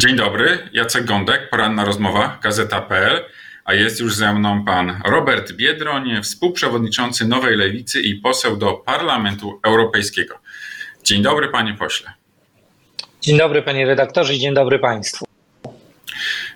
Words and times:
Dzień 0.00 0.16
dobry, 0.16 0.68
Jacek 0.72 1.04
Gądek, 1.04 1.50
poranna 1.50 1.84
rozmowa, 1.84 2.38
gazeta.pl, 2.42 3.24
a 3.64 3.74
jest 3.74 4.00
już 4.00 4.14
ze 4.14 4.32
mną 4.32 4.64
pan 4.64 5.00
Robert 5.04 5.52
Biedroń, 5.52 6.22
współprzewodniczący 6.22 7.28
Nowej 7.28 7.56
Lewicy 7.56 8.00
i 8.00 8.14
poseł 8.14 8.56
do 8.56 8.72
Parlamentu 8.72 9.60
Europejskiego. 9.62 10.38
Dzień 11.04 11.22
dobry, 11.22 11.48
panie 11.48 11.74
pośle. 11.74 12.12
Dzień 13.20 13.38
dobry, 13.38 13.62
panie 13.62 13.86
redaktorze, 13.86 14.38
dzień 14.38 14.54
dobry 14.54 14.78
państwu. 14.78 15.26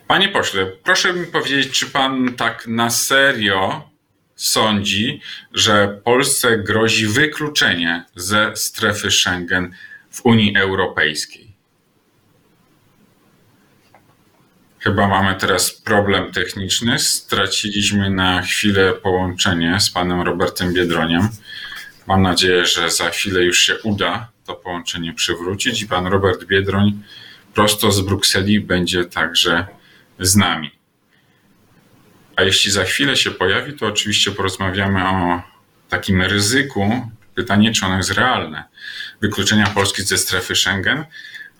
Panie 0.06 0.28
pośle, 0.28 0.66
proszę 0.84 1.12
mi 1.12 1.26
powiedzieć, 1.26 1.78
czy 1.78 1.86
pan 1.86 2.34
tak 2.34 2.66
na 2.66 2.90
serio 2.90 3.90
sądzi, 4.36 5.20
że 5.54 6.00
Polsce 6.04 6.58
grozi 6.58 7.06
wykluczenie 7.06 8.04
ze 8.16 8.56
strefy 8.56 9.10
Schengen 9.10 9.74
w 10.10 10.26
Unii 10.26 10.56
Europejskiej? 10.56 11.53
Chyba 14.84 15.08
mamy 15.08 15.34
teraz 15.34 15.72
problem 15.72 16.32
techniczny. 16.32 16.98
Straciliśmy 16.98 18.10
na 18.10 18.42
chwilę 18.42 18.92
połączenie 18.92 19.80
z 19.80 19.90
panem 19.90 20.20
Robertem 20.20 20.72
Biedroniem. 20.74 21.28
Mam 22.06 22.22
nadzieję, 22.22 22.66
że 22.66 22.90
za 22.90 23.10
chwilę 23.10 23.42
już 23.42 23.58
się 23.58 23.78
uda 23.78 24.28
to 24.46 24.54
połączenie 24.54 25.12
przywrócić 25.12 25.82
i 25.82 25.86
pan 25.86 26.06
Robert 26.06 26.44
Biedroń 26.44 27.02
prosto 27.54 27.92
z 27.92 28.00
Brukseli 28.00 28.60
będzie 28.60 29.04
także 29.04 29.66
z 30.20 30.36
nami. 30.36 30.70
A 32.36 32.42
jeśli 32.42 32.70
za 32.70 32.84
chwilę 32.84 33.16
się 33.16 33.30
pojawi, 33.30 33.72
to 33.72 33.86
oczywiście 33.86 34.30
porozmawiamy 34.30 35.08
o 35.08 35.42
takim 35.88 36.22
ryzyku. 36.22 37.10
Pytanie, 37.34 37.72
czy 37.72 37.86
ono 37.86 37.96
jest 37.96 38.10
realne. 38.10 38.64
Wykluczenia 39.20 39.66
Polski 39.66 40.02
ze 40.02 40.18
strefy 40.18 40.56
Schengen, 40.56 41.04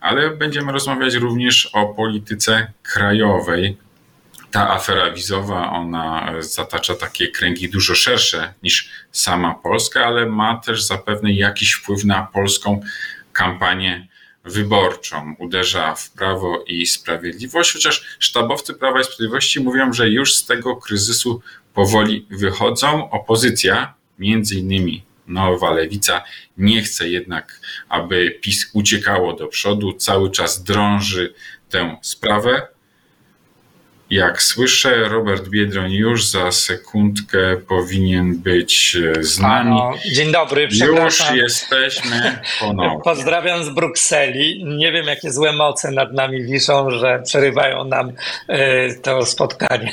ale 0.04 0.30
będziemy 0.30 0.72
rozmawiać 0.72 1.14
również 1.14 1.66
o 1.72 1.86
polityce 1.86 2.72
krajowej. 2.82 3.76
Ta 4.50 4.70
afera 4.70 5.10
wizowa, 5.10 5.70
ona 5.72 6.32
zatacza 6.40 6.94
takie 6.94 7.28
kręgi 7.28 7.68
dużo 7.68 7.94
szersze 7.94 8.54
niż 8.62 8.90
sama 9.12 9.54
Polska, 9.54 10.06
ale 10.06 10.26
ma 10.26 10.56
też 10.56 10.82
zapewne 10.82 11.32
jakiś 11.32 11.72
wpływ 11.72 12.04
na 12.04 12.22
polską 12.22 12.80
kampanię 13.32 14.08
wyborczą. 14.44 15.34
Uderza 15.38 15.94
w 15.94 16.10
prawo 16.10 16.64
i 16.66 16.86
sprawiedliwość, 16.86 17.72
chociaż 17.72 18.04
sztabowcy 18.18 18.74
Prawa 18.74 19.00
i 19.00 19.04
Sprawiedliwości 19.04 19.60
mówią, 19.60 19.92
że 19.92 20.08
już 20.08 20.34
z 20.34 20.46
tego 20.46 20.76
kryzysu 20.76 21.42
powoli 21.74 22.26
wychodzą. 22.30 23.10
Opozycja, 23.10 23.94
między 24.18 24.54
innymi 24.54 25.13
Nowa 25.26 25.70
Lewica 25.70 26.22
nie 26.56 26.82
chce 26.82 27.08
jednak, 27.08 27.60
aby 27.88 28.30
PiS 28.30 28.70
uciekało 28.72 29.32
do 29.32 29.46
przodu, 29.46 29.92
cały 29.92 30.30
czas 30.30 30.64
drąży 30.64 31.34
tę 31.70 31.96
sprawę. 32.02 32.73
Jak 34.14 34.42
słyszę, 34.42 35.08
Robert 35.08 35.48
Biedroń 35.48 35.92
już 35.92 36.26
za 36.26 36.52
sekundkę 36.52 37.56
powinien 37.68 38.38
być 38.38 38.96
z 39.20 39.38
nami. 39.38 39.80
dzień 40.12 40.32
dobry, 40.32 40.68
przepraszam. 40.68 41.36
Już 41.36 41.42
jesteśmy 41.42 42.38
ponownie. 42.60 43.00
Pozdrawiam 43.04 43.64
z 43.64 43.68
Brukseli. 43.68 44.64
Nie 44.64 44.92
wiem, 44.92 45.06
jakie 45.06 45.32
złe 45.32 45.52
moce 45.52 45.90
nad 45.90 46.12
nami 46.12 46.44
wiszą, 46.44 46.90
że 46.90 47.22
przerywają 47.24 47.84
nam 47.84 48.08
y, 48.08 49.00
to 49.02 49.26
spotkanie. 49.26 49.92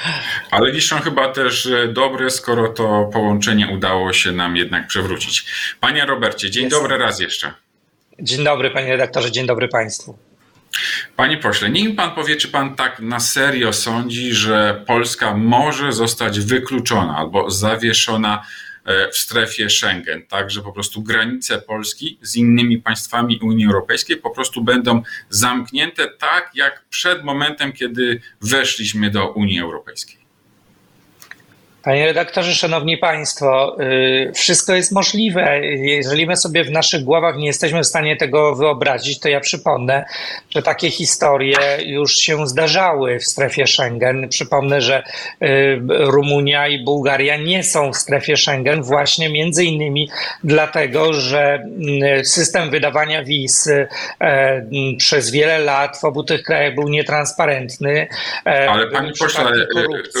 Ale 0.50 0.72
wiszą 0.72 1.00
chyba 1.00 1.32
też 1.32 1.68
dobre, 1.92 2.30
skoro 2.30 2.68
to 2.68 3.10
połączenie 3.12 3.68
udało 3.68 4.12
się 4.12 4.32
nam 4.32 4.56
jednak 4.56 4.86
przewrócić. 4.86 5.44
Panie 5.80 6.06
Robercie, 6.06 6.50
dzień 6.50 6.64
Jest. 6.64 6.76
dobry 6.76 6.98
raz 6.98 7.20
jeszcze. 7.20 7.52
Dzień 8.20 8.44
dobry, 8.44 8.70
panie 8.70 8.88
redaktorze, 8.88 9.32
dzień 9.32 9.46
dobry 9.46 9.68
państwu. 9.68 10.27
Panie 11.16 11.36
pośle, 11.36 11.70
niech 11.70 11.96
pan 11.96 12.10
powie, 12.10 12.36
czy 12.36 12.48
pan 12.48 12.76
tak 12.76 13.00
na 13.00 13.20
serio 13.20 13.72
sądzi, 13.72 14.34
że 14.34 14.84
Polska 14.86 15.36
może 15.36 15.92
zostać 15.92 16.40
wykluczona 16.40 17.16
albo 17.16 17.50
zawieszona 17.50 18.42
e, 18.84 19.10
w 19.10 19.16
strefie 19.16 19.70
Schengen, 19.70 20.26
tak, 20.26 20.50
że 20.50 20.62
po 20.62 20.72
prostu 20.72 21.02
granice 21.02 21.58
Polski 21.58 22.18
z 22.22 22.36
innymi 22.36 22.78
państwami 22.78 23.38
Unii 23.42 23.66
Europejskiej 23.66 24.16
po 24.16 24.30
prostu 24.30 24.64
będą 24.64 25.02
zamknięte 25.28 26.08
tak 26.18 26.50
jak 26.54 26.84
przed 26.90 27.24
momentem, 27.24 27.72
kiedy 27.72 28.20
weszliśmy 28.40 29.10
do 29.10 29.30
Unii 29.32 29.60
Europejskiej. 29.60 30.17
Panie 31.82 32.06
redaktorze, 32.06 32.54
szanowni 32.54 32.98
państwo, 32.98 33.76
y, 33.80 34.32
wszystko 34.34 34.74
jest 34.74 34.92
możliwe. 34.92 35.60
Jeżeli 35.66 36.26
my 36.26 36.36
sobie 36.36 36.64
w 36.64 36.70
naszych 36.70 37.04
głowach 37.04 37.36
nie 37.36 37.46
jesteśmy 37.46 37.82
w 37.82 37.86
stanie 37.86 38.16
tego 38.16 38.54
wyobrazić, 38.54 39.20
to 39.20 39.28
ja 39.28 39.40
przypomnę, 39.40 40.04
że 40.50 40.62
takie 40.62 40.90
historie 40.90 41.58
już 41.86 42.16
się 42.16 42.46
zdarzały 42.46 43.18
w 43.18 43.24
strefie 43.24 43.66
Schengen. 43.66 44.28
Przypomnę, 44.28 44.80
że 44.80 45.02
y, 45.42 45.80
Rumunia 45.88 46.68
i 46.68 46.84
Bułgaria 46.84 47.36
nie 47.36 47.64
są 47.64 47.92
w 47.92 47.96
strefie 47.96 48.36
Schengen 48.36 48.82
właśnie 48.82 49.28
między 49.28 49.64
innymi 49.64 50.10
dlatego, 50.44 51.12
że 51.12 51.64
y, 52.20 52.24
system 52.24 52.70
wydawania 52.70 53.24
wiz 53.24 53.70
przez 54.98 55.30
wiele 55.30 55.58
lat 55.58 56.00
w 56.00 56.04
obu 56.04 56.24
tych 56.24 56.42
krajach 56.42 56.74
był 56.74 56.88
nietransparentny. 56.88 58.08
Ale 58.44 58.86
panie 58.86 59.12
pośle, 59.18 59.52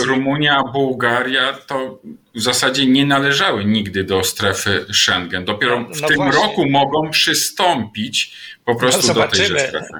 Rumunia, 0.06 0.62
Bułgaria 0.72 1.47
to 1.52 2.00
w 2.34 2.40
zasadzie 2.40 2.86
nie 2.86 3.06
należały 3.06 3.64
nigdy 3.64 4.04
do 4.04 4.24
strefy 4.24 4.86
Schengen. 4.92 5.44
Dopiero 5.44 5.80
no, 5.80 5.94
w 5.94 6.00
no 6.00 6.08
tym 6.08 6.16
właśnie. 6.16 6.42
roku 6.42 6.70
mogą 6.70 7.10
przystąpić 7.10 8.36
po 8.64 8.74
prostu 8.74 9.08
no, 9.08 9.14
do 9.14 9.28
tejże 9.28 9.60
strefy. 9.60 9.94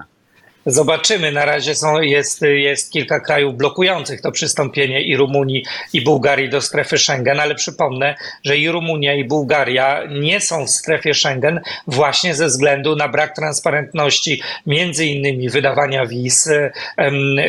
Zobaczymy. 0.70 1.32
Na 1.32 1.44
razie 1.44 1.74
są, 1.74 2.00
jest, 2.00 2.42
jest 2.42 2.92
kilka 2.92 3.20
krajów 3.20 3.56
blokujących 3.56 4.20
to 4.20 4.32
przystąpienie 4.32 5.02
i 5.02 5.16
Rumunii, 5.16 5.64
i 5.92 6.02
Bułgarii 6.02 6.48
do 6.48 6.60
strefy 6.60 6.98
Schengen, 6.98 7.40
ale 7.40 7.54
przypomnę, 7.54 8.14
że 8.44 8.56
i 8.56 8.68
Rumunia, 8.68 9.14
i 9.14 9.24
Bułgaria 9.24 10.02
nie 10.20 10.40
są 10.40 10.66
w 10.66 10.70
strefie 10.70 11.14
Schengen 11.14 11.60
właśnie 11.86 12.34
ze 12.34 12.46
względu 12.46 12.96
na 12.96 13.08
brak 13.08 13.34
transparentności, 13.34 14.42
między 14.66 15.06
innymi 15.06 15.48
wydawania 15.48 16.06
wiz 16.06 16.48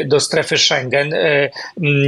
do 0.06 0.19
strefy 0.19 0.57
Schengen, 0.57 1.13
e, 1.13 1.50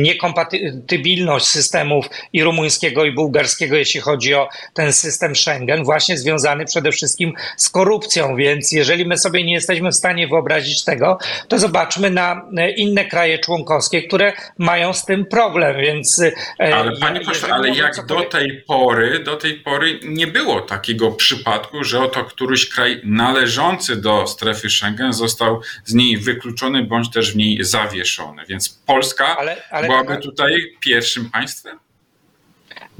niekompatybilność 0.01 1.45
systemów 1.45 2.09
i 2.33 2.43
rumuńskiego, 2.43 3.05
i 3.05 3.11
bułgarskiego, 3.11 3.75
jeśli 3.75 3.99
chodzi 3.99 4.33
o 4.33 4.49
ten 4.73 4.93
system 4.93 5.35
Schengen, 5.35 5.83
właśnie 5.83 6.17
związany 6.17 6.65
przede 6.65 6.91
wszystkim 6.91 7.33
z 7.57 7.69
korupcją. 7.69 8.35
Więc 8.35 8.71
jeżeli 8.71 9.05
my 9.05 9.17
sobie 9.17 9.43
nie 9.43 9.53
jesteśmy 9.53 9.91
w 9.91 9.95
stanie 9.95 10.27
wyobrazić 10.27 10.83
tego, 10.83 11.00
tego, 11.01 11.17
to 11.47 11.59
zobaczmy 11.59 12.09
na 12.09 12.49
e, 12.57 12.71
inne 12.71 13.05
kraje 13.05 13.39
członkowskie, 13.39 14.03
które 14.03 14.33
mają 14.57 14.93
z 14.93 15.05
tym 15.05 15.25
problem, 15.25 15.77
więc... 15.77 16.21
E, 16.59 16.75
ale 16.75 16.91
panie 16.99 17.21
pośle, 17.21 17.53
ale 17.53 17.69
jak 17.69 18.05
do 18.05 18.21
tej 18.21 18.61
pory, 18.67 19.19
do 19.19 19.35
tej 19.35 19.53
pory 19.53 19.99
nie 20.03 20.27
było 20.27 20.61
takiego 20.61 21.11
przypadku, 21.11 21.83
że 21.83 21.99
oto 21.99 22.23
któryś 22.23 22.69
kraj 22.69 23.01
należący 23.03 24.01
do 24.01 24.27
strefy 24.27 24.69
Schengen 24.69 25.13
został 25.13 25.61
z 25.85 25.93
niej 25.93 26.17
wykluczony, 26.17 26.83
bądź 26.83 27.11
też 27.11 27.33
w 27.33 27.35
niej 27.35 27.63
zawieszony, 27.63 28.43
więc 28.47 28.69
Polska 28.85 29.37
ale, 29.37 29.57
ale 29.71 29.87
byłaby 29.87 30.17
tutaj 30.17 30.51
pierwszym 30.79 31.29
państwem? 31.29 31.79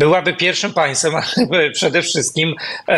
Byłaby 0.02 0.34
pierwszym 0.34 0.74
państwem, 0.74 1.14
ale 1.52 1.72
przede 1.72 2.02
wszystkim 2.02 2.56
e, 2.88 2.92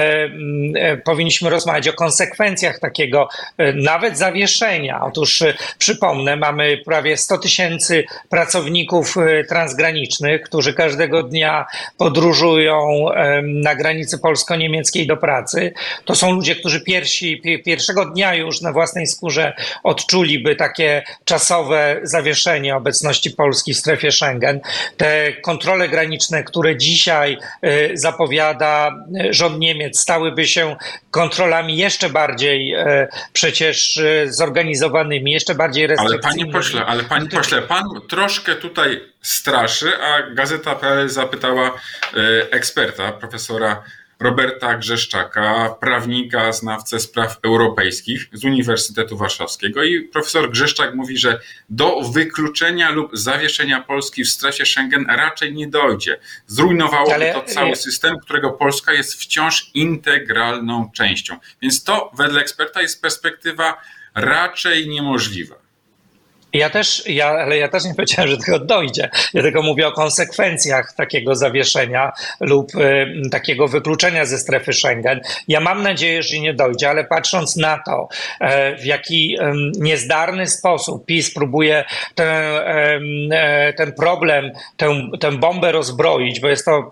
e, 0.76 0.98
powinniśmy 0.98 1.50
rozmawiać 1.50 1.88
o 1.88 1.94
konsekwencjach 1.94 2.80
takiego 2.80 3.30
e, 3.58 3.74
nawet 3.74 4.18
zawieszenia. 4.18 5.02
Otóż 5.04 5.44
przypomnę, 5.78 6.36
mamy 6.36 6.78
prawie 6.78 7.18
100 7.18 7.38
tysięcy 7.38 8.04
pracowników 8.30 9.16
transgranicznych, 9.50 10.42
którzy 10.42 10.74
każdego 10.74 11.24
dnia 11.24 11.66
podróżują 11.98 13.06
na 13.44 13.76
granicy 13.76 14.18
polsko-niemieckiej 14.20 15.08
do 15.08 15.18
pracy. 15.18 15.74
To 16.06 16.16
są 16.16 16.32
ludzie, 16.32 16.56
którzy 16.56 16.82
pierwsi, 16.82 17.42
pierwszego 17.66 18.06
dnia 18.06 18.36
już 18.36 18.62
na 18.62 18.72
własnej 18.72 19.08
skórze 19.08 19.54
odczuliby 19.84 20.56
takie 20.56 21.04
czasowe 21.26 22.00
zawieszenie 22.04 22.76
obecności 22.76 23.32
Polski 23.32 23.74
w 23.74 23.78
strefie 23.78 24.12
Schengen. 24.12 24.60
Te 24.98 25.34
kontrole 25.34 25.90
graniczne, 25.90 26.44
które 26.44 26.78
dziś 26.78 26.93
dzisiaj 26.94 27.38
y, 27.66 27.92
zapowiada 27.94 28.92
y, 29.26 29.34
rząd 29.34 29.60
Niemiec, 29.60 30.00
stałyby 30.00 30.48
się 30.48 30.76
kontrolami 31.12 31.78
jeszcze 31.78 32.10
bardziej 32.10 32.76
y, 32.76 33.08
przecież 33.34 34.00
zorganizowanymi, 34.26 35.32
jeszcze 35.32 35.56
bardziej 35.56 35.88
restrykcyjnymi. 35.88 36.42
Ale 36.42 36.52
panie 36.52 36.54
pośle, 36.54 36.86
ale 36.86 37.04
panie 37.04 37.30
pośle, 37.30 37.62
pan 37.62 37.84
troszkę 38.10 38.56
tutaj 38.56 39.02
straszy, 39.22 39.92
a 40.02 40.22
Gazeta.pl 40.34 41.10
zapytała 41.10 41.72
eksperta, 42.52 43.12
profesora 43.12 43.84
Roberta 44.24 44.78
Grzeszczaka, 44.78 45.76
prawnika, 45.80 46.52
znawcę 46.52 47.00
spraw 47.00 47.40
europejskich 47.44 48.30
z 48.34 48.46
Uniwersytetu 48.46 49.18
Warszawskiego. 49.18 49.84
I 49.84 50.02
profesor 50.02 50.52
Grzeszczak 50.52 50.96
mówi, 50.96 51.18
że 51.18 51.40
do 51.70 52.02
wykluczenia 52.02 52.92
lub 52.92 53.18
zawieszenia 53.18 53.82
Polski 53.82 54.24
w 54.24 54.30
strefie 54.30 54.66
Schengen 54.66 55.06
raczej 55.10 55.54
nie 55.54 55.68
dojdzie. 55.68 56.20
Zrujnowałoby 56.48 57.14
Ale... 57.14 57.34
to 57.34 57.42
cały 57.42 57.76
system, 57.76 58.20
którego 58.20 58.52
Polska 58.52 58.94
jest 58.94 59.14
wciąż 59.14 59.72
integralną 59.74 60.92
częścią. 60.94 61.38
Więc 61.62 61.84
to 61.84 62.12
wedle 62.18 62.42
eksperta 62.42 62.82
jest 62.82 63.02
perspektywa 63.02 63.82
raczej 64.16 64.88
niemożliwe. 64.90 65.63
Ja 66.54 66.70
też, 66.70 67.04
ja, 67.06 67.28
ale 67.28 67.58
ja 67.58 67.68
też 67.68 67.86
nie 67.86 67.96
powiedziałem, 67.96 68.32
że 68.32 68.38
tego 68.38 68.60
dojdzie. 68.60 69.10
Ja 69.34 69.42
tylko 69.42 69.62
mówię 69.62 69.88
o 69.88 69.92
konsekwencjach 69.92 70.94
takiego 70.94 71.36
zawieszenia 71.36 72.12
lub 72.40 72.76
y, 72.76 73.30
takiego 73.32 73.68
wykluczenia 73.68 74.26
ze 74.26 74.38
strefy 74.38 74.74
Schengen. 74.74 75.22
Ja 75.48 75.60
mam 75.60 75.84
nadzieję, 75.84 76.24
że 76.24 76.40
nie 76.40 76.54
dojdzie, 76.54 76.90
ale 76.90 77.04
patrząc 77.04 77.56
na 77.56 77.80
to, 77.86 78.08
e, 78.40 78.76
w 78.76 78.86
jaki 78.86 79.38
e, 79.40 79.54
niezdarny 79.78 80.48
sposób 80.48 81.06
PiS 81.06 81.34
próbuje 81.34 81.86
ten, 82.16 82.28
e, 83.32 83.74
ten 83.74 83.94
problem, 83.94 84.52
tę, 84.78 85.10
tę 85.20 85.32
bombę 85.32 85.72
rozbroić, 85.72 86.40
bo 86.40 86.48
jest 86.48 86.66
to, 86.66 86.90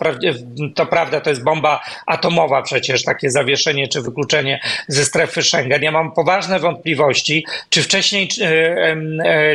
to 0.75 0.85
prawda, 0.85 1.21
to 1.21 1.29
jest 1.29 1.43
bomba 1.43 1.81
atomowa 2.07 2.61
przecież, 2.61 3.03
takie 3.03 3.29
zawieszenie 3.29 3.87
czy 3.87 4.01
wykluczenie 4.01 4.59
ze 4.87 5.05
strefy 5.05 5.43
Schengen. 5.43 5.83
Ja 5.83 5.91
mam 5.91 6.11
poważne 6.11 6.59
wątpliwości, 6.59 7.45
czy 7.69 7.83
wcześniej 7.83 8.27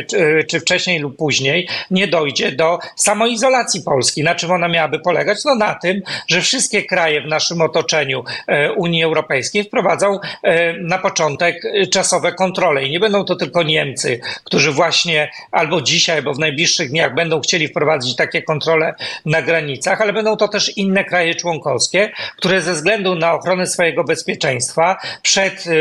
czy, 0.03 0.59
wcześniej 0.59 0.99
lub 0.99 1.17
później 1.17 1.67
nie 1.91 2.07
dojdzie 2.07 2.51
do 2.51 2.79
samoizolacji 2.95 3.81
Polski. 3.81 4.23
Na 4.23 4.35
czym 4.35 4.51
ona 4.51 4.67
miałaby 4.67 4.99
polegać? 4.99 5.45
No 5.45 5.55
na 5.55 5.75
tym, 5.75 6.01
że 6.27 6.41
wszystkie 6.41 6.83
kraje 6.83 7.21
w 7.21 7.27
naszym 7.27 7.61
otoczeniu 7.61 8.23
e, 8.47 8.71
Unii 8.71 9.03
Europejskiej 9.03 9.63
wprowadzą 9.63 10.19
e, 10.43 10.73
na 10.73 10.97
początek 10.97 11.63
czasowe 11.91 12.31
kontrole. 12.31 12.83
I 12.83 12.91
nie 12.91 12.99
będą 12.99 13.25
to 13.25 13.35
tylko 13.35 13.63
Niemcy, 13.63 14.19
którzy 14.43 14.71
właśnie 14.71 15.31
albo 15.51 15.81
dzisiaj, 15.81 16.17
albo 16.17 16.33
w 16.33 16.39
najbliższych 16.39 16.89
dniach 16.89 17.15
będą 17.15 17.41
chcieli 17.41 17.67
wprowadzić 17.67 18.15
takie 18.15 18.41
kontrole 18.41 18.95
na 19.25 19.41
granicach, 19.41 20.01
ale 20.01 20.13
będą 20.13 20.37
to 20.37 20.47
też 20.47 20.77
inne 20.77 21.03
kraje 21.05 21.35
członkowskie, 21.35 22.11
które 22.37 22.61
ze 22.61 22.73
względu 22.73 23.15
na 23.15 23.33
ochronę 23.33 23.67
swojego 23.67 24.03
bezpieczeństwa 24.03 24.97
przed 25.21 25.67
e, 25.67 25.71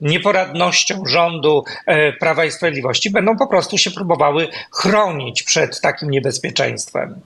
nieporadnością 0.00 1.02
rządu 1.06 1.64
Prawa 2.20 2.44
i 2.44 2.50
Sprawiedliwości 2.50 3.10
będą 3.10 3.36
po 3.36 3.46
prostu 3.46 3.61
prostu 3.62 3.78
się 3.78 3.90
próbowały 3.90 4.48
chronić 4.72 5.42
przed 5.42 5.80
takim 5.80 6.10
niebezpieczeństwem. 6.10 7.20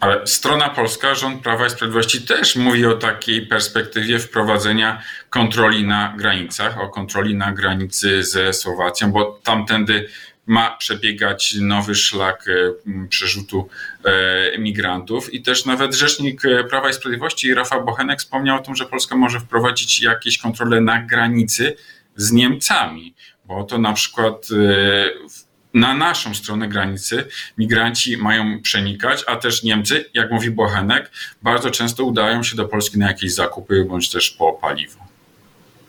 Ale 0.00 0.26
strona 0.26 0.68
polska, 0.68 1.14
rząd 1.14 1.42
Prawa 1.42 1.66
i 1.66 1.70
Sprawiedliwości 1.70 2.22
też 2.22 2.56
mówi 2.56 2.86
o 2.86 2.94
takiej 2.94 3.46
perspektywie 3.46 4.18
wprowadzenia 4.18 5.02
kontroli 5.30 5.86
na 5.86 6.14
granicach, 6.18 6.80
o 6.80 6.88
kontroli 6.88 7.34
na 7.34 7.52
granicy 7.52 8.24
ze 8.24 8.52
Słowacją, 8.52 9.12
bo 9.12 9.40
tamtędy 9.42 10.08
ma 10.46 10.76
przebiegać 10.76 11.56
nowy 11.60 11.94
szlak 11.94 12.44
e, 12.48 13.08
przerzutu 13.08 13.68
e, 14.04 14.58
migrantów 14.58 15.34
i 15.34 15.42
też 15.42 15.64
nawet 15.64 15.94
rzecznik 15.94 16.42
Prawa 16.70 16.90
i 16.90 16.92
Sprawiedliwości 16.92 17.54
Rafał 17.54 17.84
Bochenek 17.84 18.18
wspomniał 18.18 18.58
o 18.58 18.62
tym, 18.62 18.76
że 18.76 18.86
Polska 18.86 19.16
może 19.16 19.40
wprowadzić 19.40 20.02
jakieś 20.02 20.38
kontrole 20.38 20.80
na 20.80 21.02
granicy 21.02 21.76
z 22.16 22.32
Niemcami, 22.32 23.14
bo 23.44 23.64
to 23.64 23.78
na 23.78 23.92
przykład 23.92 24.48
e, 24.52 25.44
na 25.74 25.94
naszą 25.94 26.34
stronę 26.34 26.68
granicy 26.68 27.28
migranci 27.58 28.16
mają 28.16 28.62
przenikać, 28.62 29.24
a 29.26 29.36
też 29.36 29.62
Niemcy, 29.62 30.04
jak 30.14 30.30
mówi 30.30 30.50
Bochenek, 30.50 31.10
bardzo 31.42 31.70
często 31.70 32.04
udają 32.04 32.42
się 32.42 32.56
do 32.56 32.64
Polski 32.64 32.98
na 32.98 33.06
jakieś 33.08 33.34
zakupy 33.34 33.84
bądź 33.84 34.10
też 34.10 34.30
po 34.30 34.52
paliwo. 34.52 35.03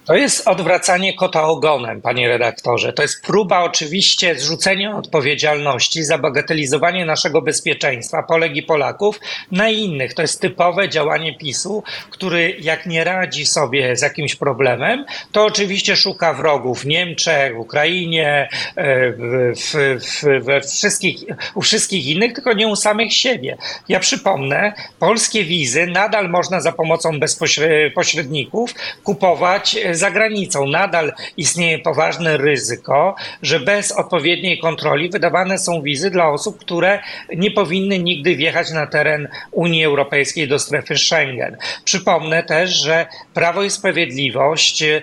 To 0.05 0.15
jest 0.15 0.47
odwracanie 0.47 1.13
kota 1.13 1.43
ogonem, 1.43 2.01
panie 2.01 2.27
redaktorze. 2.27 2.93
To 2.93 3.01
jest 3.01 3.21
próba 3.21 3.63
oczywiście 3.63 4.39
zrzucenia 4.39 4.97
odpowiedzialności 4.97 6.03
za 6.03 6.17
bagatelizowanie 6.17 7.05
naszego 7.05 7.41
bezpieczeństwa, 7.41 8.23
Polek 8.23 8.55
i 8.55 8.63
Polaków, 8.63 9.19
na 9.51 9.69
innych. 9.69 10.13
To 10.13 10.21
jest 10.21 10.41
typowe 10.41 10.89
działanie 10.89 11.37
PiSu, 11.37 11.83
który 12.09 12.57
jak 12.59 12.85
nie 12.85 13.03
radzi 13.03 13.45
sobie 13.45 13.95
z 13.95 14.01
jakimś 14.01 14.35
problemem, 14.35 15.05
to 15.31 15.45
oczywiście 15.45 15.95
szuka 15.95 16.33
wrogów 16.33 16.81
w 16.81 16.85
Niemczech, 16.85 17.55
w 17.55 17.59
Ukrainie, 17.59 18.49
e, 18.75 19.11
w, 19.11 19.97
w, 20.25 20.67
wszystkich, 20.67 21.17
u 21.55 21.61
wszystkich 21.61 22.07
innych, 22.07 22.33
tylko 22.33 22.53
nie 22.53 22.67
u 22.67 22.75
samych 22.75 23.13
siebie. 23.13 23.57
Ja 23.89 23.99
przypomnę, 23.99 24.73
polskie 24.99 25.43
wizy 25.43 25.87
nadal 25.87 26.29
można 26.29 26.61
za 26.61 26.71
pomocą 26.71 27.19
bezpośredników 27.19 28.73
kupować 29.03 29.75
za 29.97 30.11
granicą 30.11 30.67
nadal 30.67 31.13
istnieje 31.37 31.79
poważne 31.79 32.37
ryzyko, 32.37 33.15
że 33.41 33.59
bez 33.59 33.91
odpowiedniej 33.91 34.59
kontroli 34.59 35.09
wydawane 35.09 35.57
są 35.57 35.81
wizy 35.81 36.09
dla 36.09 36.29
osób, 36.29 36.59
które 36.59 36.99
nie 37.35 37.51
powinny 37.51 37.99
nigdy 37.99 38.35
wjechać 38.35 38.71
na 38.71 38.87
teren 38.87 39.27
Unii 39.51 39.85
Europejskiej 39.85 40.47
do 40.47 40.59
strefy 40.59 40.97
Schengen. 40.97 41.57
Przypomnę 41.83 42.43
też, 42.43 42.69
że 42.69 43.05
Prawo 43.33 43.63
i 43.63 43.69
Sprawiedliwość 43.69 44.83
e, 44.83 45.01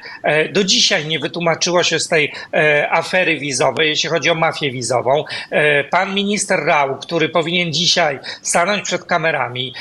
do 0.49 0.65
dzisiaj 0.65 1.07
nie 1.07 1.19
wytłumaczyło 1.19 1.83
się 1.83 1.99
z 1.99 2.09
tej 2.09 2.33
e, 2.55 2.91
afery 2.91 3.39
wizowej, 3.39 3.89
jeśli 3.89 4.09
chodzi 4.09 4.31
o 4.31 4.35
mafię 4.35 4.71
wizową. 4.71 5.25
E, 5.51 5.85
pan 5.85 6.15
minister 6.15 6.65
Rał, 6.65 6.99
który 6.99 7.29
powinien 7.29 7.73
dzisiaj 7.73 8.19
stanąć 8.43 8.83
przed 8.83 9.05
kamerami, 9.05 9.75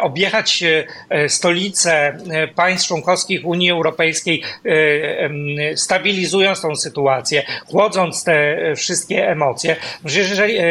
objechać 0.00 0.64
stolice 1.28 2.18
państw 2.54 2.88
członkowskich 2.88 3.46
Unii 3.46 3.70
Europejskiej, 3.70 4.31
E, 4.64 5.76
stabilizując 5.76 6.62
tą 6.62 6.76
sytuację, 6.76 7.42
chłodząc 7.66 8.24
te 8.24 8.56
wszystkie 8.76 9.28
emocje. 9.28 9.76
Jeżeli 10.04 10.56
e, 10.56 10.62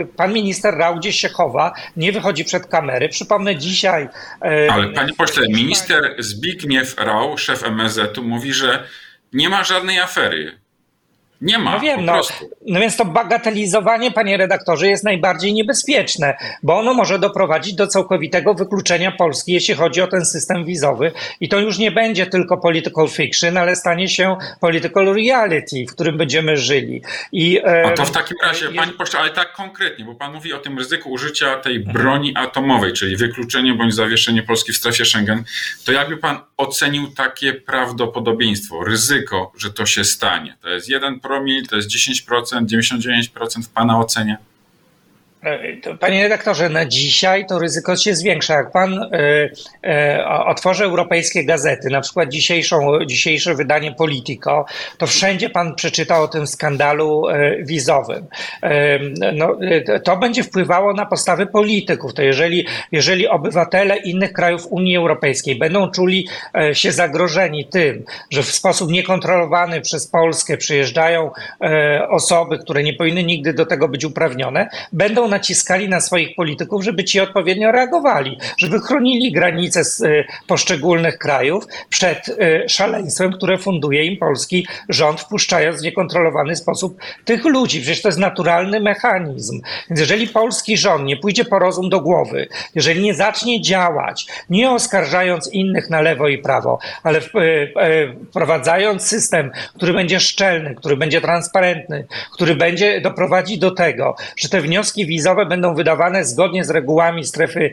e, 0.00 0.04
pan 0.04 0.32
minister 0.32 0.74
Rał 0.74 0.96
gdzieś 0.96 1.20
się 1.20 1.28
chowa, 1.28 1.72
nie 1.96 2.12
wychodzi 2.12 2.44
przed 2.44 2.66
kamery. 2.66 3.08
Przypomnę 3.08 3.56
dzisiaj. 3.56 4.08
Ale 4.70 4.88
panie 4.88 5.12
pośle, 5.14 5.46
minister 5.48 6.14
Zbigniew 6.18 6.96
Rał, 6.98 7.38
szef 7.38 7.62
MSZ-u, 7.64 8.22
mówi, 8.22 8.52
że 8.52 8.84
nie 9.32 9.48
ma 9.48 9.64
żadnej 9.64 9.98
afery. 9.98 10.58
Nie 11.40 11.58
ma. 11.58 11.72
No 11.72 11.80
wiem, 11.80 12.04
no, 12.04 12.20
no 12.66 12.80
więc 12.80 12.96
to 12.96 13.04
bagatelizowanie, 13.04 14.10
panie 14.10 14.36
redaktorze, 14.36 14.86
jest 14.88 15.04
najbardziej 15.04 15.54
niebezpieczne, 15.54 16.36
bo 16.62 16.78
ono 16.78 16.94
może 16.94 17.18
doprowadzić 17.18 17.74
do 17.74 17.86
całkowitego 17.86 18.54
wykluczenia 18.54 19.12
Polski, 19.12 19.52
jeśli 19.52 19.74
chodzi 19.74 20.02
o 20.02 20.06
ten 20.06 20.24
system 20.24 20.64
wizowy. 20.64 21.12
I 21.40 21.48
to 21.48 21.60
już 21.60 21.78
nie 21.78 21.90
będzie 21.90 22.26
tylko 22.26 22.56
political 22.56 23.08
fiction, 23.08 23.56
ale 23.56 23.76
stanie 23.76 24.08
się 24.08 24.36
political 24.60 25.14
reality, 25.14 25.84
w 25.88 25.94
którym 25.94 26.16
będziemy 26.16 26.56
żyli. 26.56 27.02
I, 27.32 27.58
e, 27.64 27.86
A 27.86 27.90
to 27.90 28.04
w 28.04 28.10
takim 28.10 28.36
razie, 28.42 28.66
je... 28.66 28.72
panie 28.72 28.92
pośle, 28.92 29.20
ale 29.20 29.30
tak 29.30 29.52
konkretnie, 29.52 30.04
bo 30.04 30.14
pan 30.14 30.32
mówi 30.32 30.52
o 30.52 30.58
tym 30.58 30.78
ryzyku 30.78 31.10
użycia 31.10 31.56
tej 31.56 31.80
broni 31.80 32.32
atomowej, 32.36 32.92
czyli 32.92 33.16
wykluczenie 33.16 33.74
bądź 33.74 33.94
zawieszenie 33.94 34.42
Polski 34.42 34.72
w 34.72 34.76
strefie 34.76 35.04
Schengen, 35.04 35.44
to 35.84 35.92
jakby 35.92 36.16
pan 36.16 36.38
ocenił 36.56 37.06
takie 37.10 37.52
prawdopodobieństwo, 37.52 38.84
ryzyko, 38.84 39.52
że 39.56 39.70
to 39.72 39.86
się 39.86 40.04
stanie? 40.04 40.56
To 40.62 40.68
jest 40.68 40.88
jeden 40.88 41.20
promil, 41.28 41.66
to 41.66 41.76
jest 41.76 41.88
10%, 41.88 42.66
99% 42.66 43.62
w 43.62 43.68
Pana 43.68 43.98
ocenie? 43.98 44.38
E, 45.42 45.96
panie 46.00 46.22
redaktorze, 46.22 46.68
na 46.68 46.86
dzisiaj 46.86 47.46
to 47.46 47.58
ryzyko 47.58 47.96
się 47.96 48.14
zwiększa. 48.14 48.54
Jak 48.54 48.72
pan 48.72 49.02
y, 49.02 49.08
y, 49.86 50.26
otworzy 50.26 50.84
europejskie 50.84 51.44
gazety, 51.44 51.90
na 51.90 52.00
przykład 52.00 52.28
dzisiejszą, 52.28 52.98
dzisiejsze 53.06 53.54
wydanie 53.54 53.92
Politico, 53.92 54.64
to 54.98 55.06
wszędzie 55.06 55.50
pan 55.50 55.74
przeczyta 55.74 56.20
o 56.20 56.28
tym 56.28 56.46
skandalu 56.46 57.22
wizowym. 57.62 58.26
No, 59.34 59.58
to 60.04 60.16
będzie 60.16 60.42
wpływało 60.42 60.92
na 60.92 61.06
postawy 61.06 61.46
polityków. 61.46 62.14
To 62.14 62.22
jeżeli, 62.22 62.66
jeżeli 62.92 63.28
obywatele 63.28 63.96
innych 63.96 64.32
krajów 64.32 64.66
Unii 64.70 64.96
Europejskiej 64.96 65.58
będą 65.58 65.90
czuli 65.90 66.28
się 66.72 66.92
zagrożeni 66.92 67.64
tym, 67.64 68.04
że 68.30 68.42
w 68.42 68.50
sposób 68.50 68.90
niekontrolowany 68.90 69.80
przez 69.80 70.06
Polskę 70.06 70.56
przyjeżdżają 70.56 71.30
osoby, 72.10 72.58
które 72.58 72.82
nie 72.82 72.94
powinny 72.94 73.24
nigdy 73.24 73.54
do 73.54 73.66
tego 73.66 73.88
być 73.88 74.04
uprawnione, 74.04 74.68
będą 74.92 75.27
naciskali 75.28 75.88
na 75.88 76.00
swoich 76.00 76.36
polityków, 76.36 76.84
żeby 76.84 77.04
ci 77.04 77.20
odpowiednio 77.20 77.72
reagowali, 77.72 78.38
żeby 78.58 78.80
chronili 78.80 79.32
granice 79.32 79.84
z 79.84 80.00
y, 80.00 80.24
poszczególnych 80.46 81.18
krajów 81.18 81.64
przed 81.88 82.28
y, 82.28 82.64
szaleństwem, 82.68 83.32
które 83.32 83.58
funduje 83.58 84.04
im 84.04 84.16
polski 84.16 84.66
rząd, 84.88 85.20
wpuszczając 85.20 85.80
w 85.80 85.84
niekontrolowany 85.84 86.56
sposób 86.56 87.00
tych 87.24 87.44
ludzi. 87.44 87.80
Przecież 87.80 88.02
to 88.02 88.08
jest 88.08 88.18
naturalny 88.18 88.80
mechanizm. 88.80 89.60
Więc 89.90 90.00
jeżeli 90.00 90.28
polski 90.28 90.76
rząd 90.76 91.04
nie 91.04 91.16
pójdzie 91.16 91.44
po 91.44 91.58
rozum 91.58 91.88
do 91.88 92.00
głowy, 92.00 92.48
jeżeli 92.74 93.02
nie 93.02 93.14
zacznie 93.14 93.62
działać, 93.62 94.26
nie 94.50 94.70
oskarżając 94.70 95.52
innych 95.52 95.90
na 95.90 96.00
lewo 96.00 96.28
i 96.28 96.38
prawo, 96.38 96.78
ale 97.02 97.18
y, 97.18 97.22
wprowadzając 98.30 99.02
system, 99.02 99.50
który 99.74 99.92
będzie 99.92 100.20
szczelny, 100.20 100.74
który 100.74 100.96
będzie 100.96 101.20
transparentny, 101.20 102.06
który 102.32 102.54
będzie 102.54 103.00
doprowadzi 103.00 103.58
do 103.58 103.70
tego, 103.70 104.16
że 104.36 104.48
te 104.48 104.60
wnioski 104.60 105.06
wizowe 105.18 105.46
będą 105.46 105.74
wydawane 105.74 106.24
zgodnie 106.24 106.64
z 106.64 106.70
regułami 106.70 107.24
strefy 107.24 107.72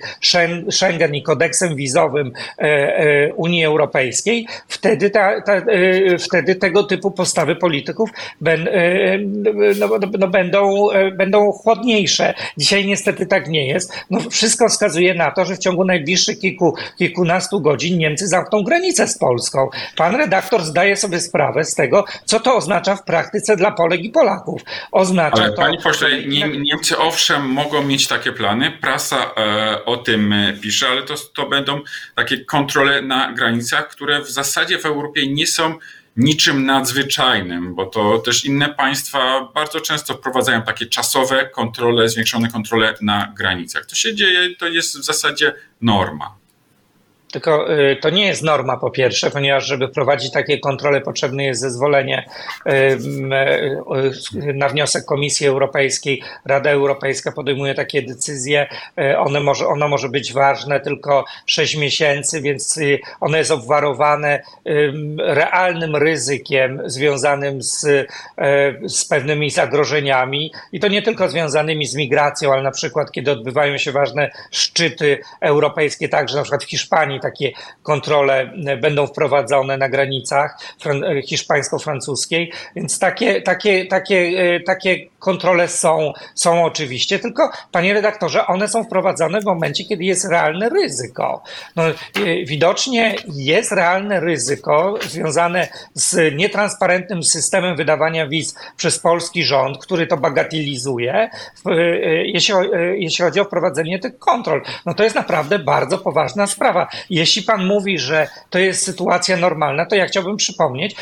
Schengen 0.69 1.15
i 1.15 1.23
kodeksem 1.23 1.75
wizowym 1.75 2.31
e, 2.57 2.61
e, 2.61 3.33
Unii 3.33 3.65
Europejskiej, 3.65 4.47
wtedy, 4.67 5.09
ta, 5.09 5.41
ta, 5.41 5.53
e, 5.53 6.17
wtedy 6.17 6.55
tego 6.55 6.83
typu 6.83 7.11
postawy 7.11 7.55
polityków 7.55 8.09
ben, 8.41 8.69
no, 9.79 9.87
no, 9.87 10.07
no, 10.19 10.27
będą, 10.27 10.87
będą 11.17 11.51
chłodniejsze. 11.51 12.33
Dzisiaj 12.57 12.85
niestety 12.85 13.25
tak 13.25 13.47
nie 13.47 13.67
jest. 13.67 13.93
No, 14.09 14.19
wszystko 14.29 14.69
wskazuje 14.69 15.13
na 15.13 15.31
to, 15.31 15.45
że 15.45 15.55
w 15.55 15.59
ciągu 15.59 15.85
najbliższych 15.85 16.39
kilku, 16.39 16.75
kilkunastu 16.97 17.61
godzin 17.61 17.97
Niemcy 17.97 18.27
zamkną 18.27 18.63
granicę 18.63 19.07
z 19.07 19.17
Polską. 19.17 19.69
Pan 19.97 20.15
redaktor 20.15 20.63
zdaje 20.63 20.97
sobie 20.97 21.19
sprawę 21.19 21.63
z 21.63 21.75
tego, 21.75 22.05
co 22.25 22.39
to 22.39 22.55
oznacza 22.55 22.95
w 22.95 23.03
praktyce 23.03 23.55
dla 23.57 23.71
Polek 23.71 24.01
i 24.03 24.09
Polaków. 24.09 24.61
Oznacza 24.91 25.43
Ale 25.43 25.49
to. 25.51 25.61
panie 25.61 25.77
pośle, 25.83 26.09
Nie- 26.27 26.47
Niemcy 26.59 26.97
owszem 26.97 27.34
mogą 27.39 27.83
mieć 27.83 28.07
takie 28.07 28.31
plany, 28.31 28.71
prasa 28.81 29.33
e, 29.37 29.85
o 29.85 29.97
tym 29.97 30.33
e, 30.33 30.53
pisze, 30.53 30.89
ale 30.89 31.03
to, 31.03 31.15
to 31.33 31.49
będą 31.49 31.81
takie 32.15 32.45
kontrole 32.45 33.01
na 33.01 33.33
granicach, 33.33 33.87
które 33.89 34.21
w 34.21 34.29
zasadzie 34.29 34.79
w 34.79 34.85
Europie 34.85 35.27
nie 35.27 35.47
są 35.47 35.77
niczym 36.17 36.65
nadzwyczajnym, 36.65 37.75
bo 37.75 37.85
to 37.85 38.19
też 38.19 38.45
inne 38.45 38.69
państwa 38.69 39.51
bardzo 39.53 39.81
często 39.81 40.13
wprowadzają 40.13 40.61
takie 40.61 40.85
czasowe 40.85 41.49
kontrole, 41.49 42.09
zwiększone 42.09 42.49
kontrole 42.49 42.93
na 43.01 43.33
granicach. 43.37 43.85
To 43.85 43.95
się 43.95 44.15
dzieje, 44.15 44.55
to 44.55 44.67
jest 44.67 44.99
w 44.99 45.03
zasadzie 45.03 45.53
norma. 45.81 46.44
Tylko 47.35 47.73
y, 47.73 47.95
to 48.01 48.09
nie 48.09 48.27
jest 48.27 48.43
norma 48.43 48.77
po 48.77 48.91
pierwsze, 48.91 49.31
ponieważ 49.31 49.65
żeby 49.65 49.87
prowadzić 49.87 50.31
takie 50.31 50.59
kontrole 50.59 51.01
potrzebne 51.01 51.43
jest 51.43 51.61
zezwolenie 51.61 52.25
m, 52.65 53.33
y, 53.33 54.53
na 54.53 54.69
wniosek 54.69 55.05
Komisji 55.05 55.47
Europejskiej. 55.47 56.21
Rada 56.45 56.69
Europejska 56.69 57.31
podejmuje 57.31 57.73
takie 57.73 58.01
decyzje. 58.01 58.67
Y, 58.99 59.17
One 59.17 59.39
może, 59.39 59.67
ono 59.67 59.87
może 59.87 60.09
być 60.09 60.33
ważne 60.33 60.79
tylko 60.79 61.25
6 61.45 61.77
miesięcy, 61.77 62.41
więc 62.41 62.77
y, 62.77 62.99
ono 63.21 63.37
jest 63.37 63.51
obwarowane 63.51 64.41
ym, 64.67 65.17
realnym 65.19 65.95
ryzykiem 65.95 66.81
związanym 66.85 67.61
z, 67.61 67.83
y, 67.83 68.05
z 68.89 69.05
pewnymi 69.05 69.49
zagrożeniami 69.49 70.51
i 70.71 70.79
to 70.79 70.87
nie 70.87 71.01
tylko 71.01 71.29
związanymi 71.29 71.85
z 71.85 71.95
migracją, 71.95 72.53
ale 72.53 72.63
na 72.63 72.71
przykład 72.71 73.11
kiedy 73.11 73.31
odbywają 73.31 73.77
się 73.77 73.91
ważne 73.91 74.31
szczyty 74.51 75.19
europejskie, 75.41 76.09
także 76.09 76.37
na 76.37 76.43
przykład 76.43 76.63
w 76.63 76.69
Hiszpanii 76.69 77.19
takie 77.25 77.51
kontrole 77.83 78.53
e, 78.67 78.77
będą 78.77 79.07
wprowadzone 79.07 79.77
na 79.77 79.89
granicach 79.89 80.57
e, 80.85 81.21
hiszpańsko-francuskiej, 81.21 82.51
więc 82.75 82.99
takie, 82.99 83.41
takie, 83.41 83.85
takie, 83.85 84.17
e, 84.17 84.59
takie 84.59 85.07
kontrole 85.25 85.67
są, 85.67 86.13
są 86.35 86.63
oczywiście, 86.63 87.19
tylko 87.19 87.49
panie 87.71 87.93
redaktorze, 87.93 88.47
one 88.47 88.67
są 88.67 88.83
wprowadzane 88.83 89.41
w 89.41 89.45
momencie, 89.45 89.83
kiedy 89.85 90.03
jest 90.03 90.25
realne 90.29 90.69
ryzyko. 90.69 91.43
No, 91.75 91.83
e, 91.83 91.93
widocznie 92.45 93.15
jest 93.27 93.71
realne 93.71 94.19
ryzyko 94.19 94.95
związane 95.01 95.67
z 95.93 96.35
nietransparentnym 96.35 97.23
systemem 97.23 97.75
wydawania 97.75 98.27
wiz 98.27 98.55
przez 98.77 98.99
polski 98.99 99.43
rząd, 99.43 99.77
który 99.77 100.07
to 100.07 100.17
bagatelizuje, 100.17 101.29
e, 101.65 101.75
jeśli, 102.25 102.55
e, 102.55 102.97
jeśli 102.97 103.25
chodzi 103.25 103.39
o 103.39 103.45
wprowadzenie 103.45 103.99
tych 103.99 104.19
kontrol. 104.19 104.61
No 104.85 104.93
to 104.93 105.03
jest 105.03 105.15
naprawdę 105.15 105.59
bardzo 105.59 105.97
poważna 105.97 106.47
sprawa. 106.47 106.87
Jeśli 107.09 107.43
pan 107.43 107.65
mówi, 107.65 107.99
że 107.99 108.27
to 108.49 108.59
jest 108.59 108.83
sytuacja 108.83 109.37
normalna, 109.37 109.85
to 109.85 109.95
ja 109.95 110.05
chciałbym 110.05 110.37
przypomnieć, 110.37 110.95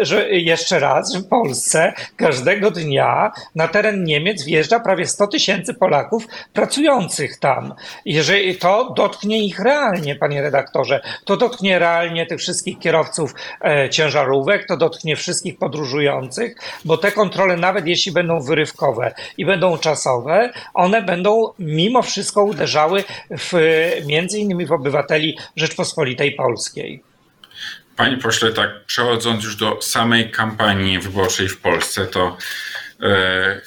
że 0.00 0.30
jeszcze 0.30 0.78
raz, 0.78 1.12
że 1.12 1.20
w 1.20 1.28
Polsce 1.28 1.92
każdego 2.16 2.70
dnia 2.70 3.32
na 3.54 3.61
teren 3.68 4.04
Niemiec 4.04 4.44
wjeżdża 4.44 4.80
prawie 4.80 5.06
100 5.06 5.26
tysięcy 5.26 5.74
Polaków 5.74 6.26
pracujących 6.52 7.38
tam. 7.38 7.74
Jeżeli 8.04 8.56
to 8.56 8.94
dotknie 8.96 9.46
ich 9.46 9.58
realnie, 9.58 10.16
panie 10.16 10.42
redaktorze, 10.42 11.00
to 11.24 11.36
dotknie 11.36 11.78
realnie 11.78 12.26
tych 12.26 12.38
wszystkich 12.38 12.78
kierowców 12.78 13.34
e, 13.64 13.90
ciężarówek, 13.90 14.66
to 14.66 14.76
dotknie 14.76 15.16
wszystkich 15.16 15.58
podróżujących, 15.58 16.56
bo 16.84 16.96
te 16.96 17.12
kontrole, 17.12 17.56
nawet 17.56 17.86
jeśli 17.86 18.12
będą 18.12 18.40
wyrywkowe 18.40 19.14
i 19.38 19.46
będą 19.46 19.78
czasowe, 19.78 20.52
one 20.74 21.02
będą 21.02 21.52
mimo 21.58 22.02
wszystko 22.02 22.44
uderzały 22.44 23.04
w, 23.30 23.52
między 24.06 24.38
innymi 24.38 24.66
w 24.66 24.72
obywateli 24.72 25.38
Rzeczpospolitej 25.56 26.32
Polskiej. 26.32 27.02
Panie 27.96 28.16
pośle, 28.16 28.52
tak 28.52 28.84
przechodząc 28.86 29.44
już 29.44 29.56
do 29.56 29.82
samej 29.82 30.30
kampanii 30.30 30.98
wyborczej 30.98 31.48
w 31.48 31.60
Polsce, 31.60 32.06
to 32.06 32.36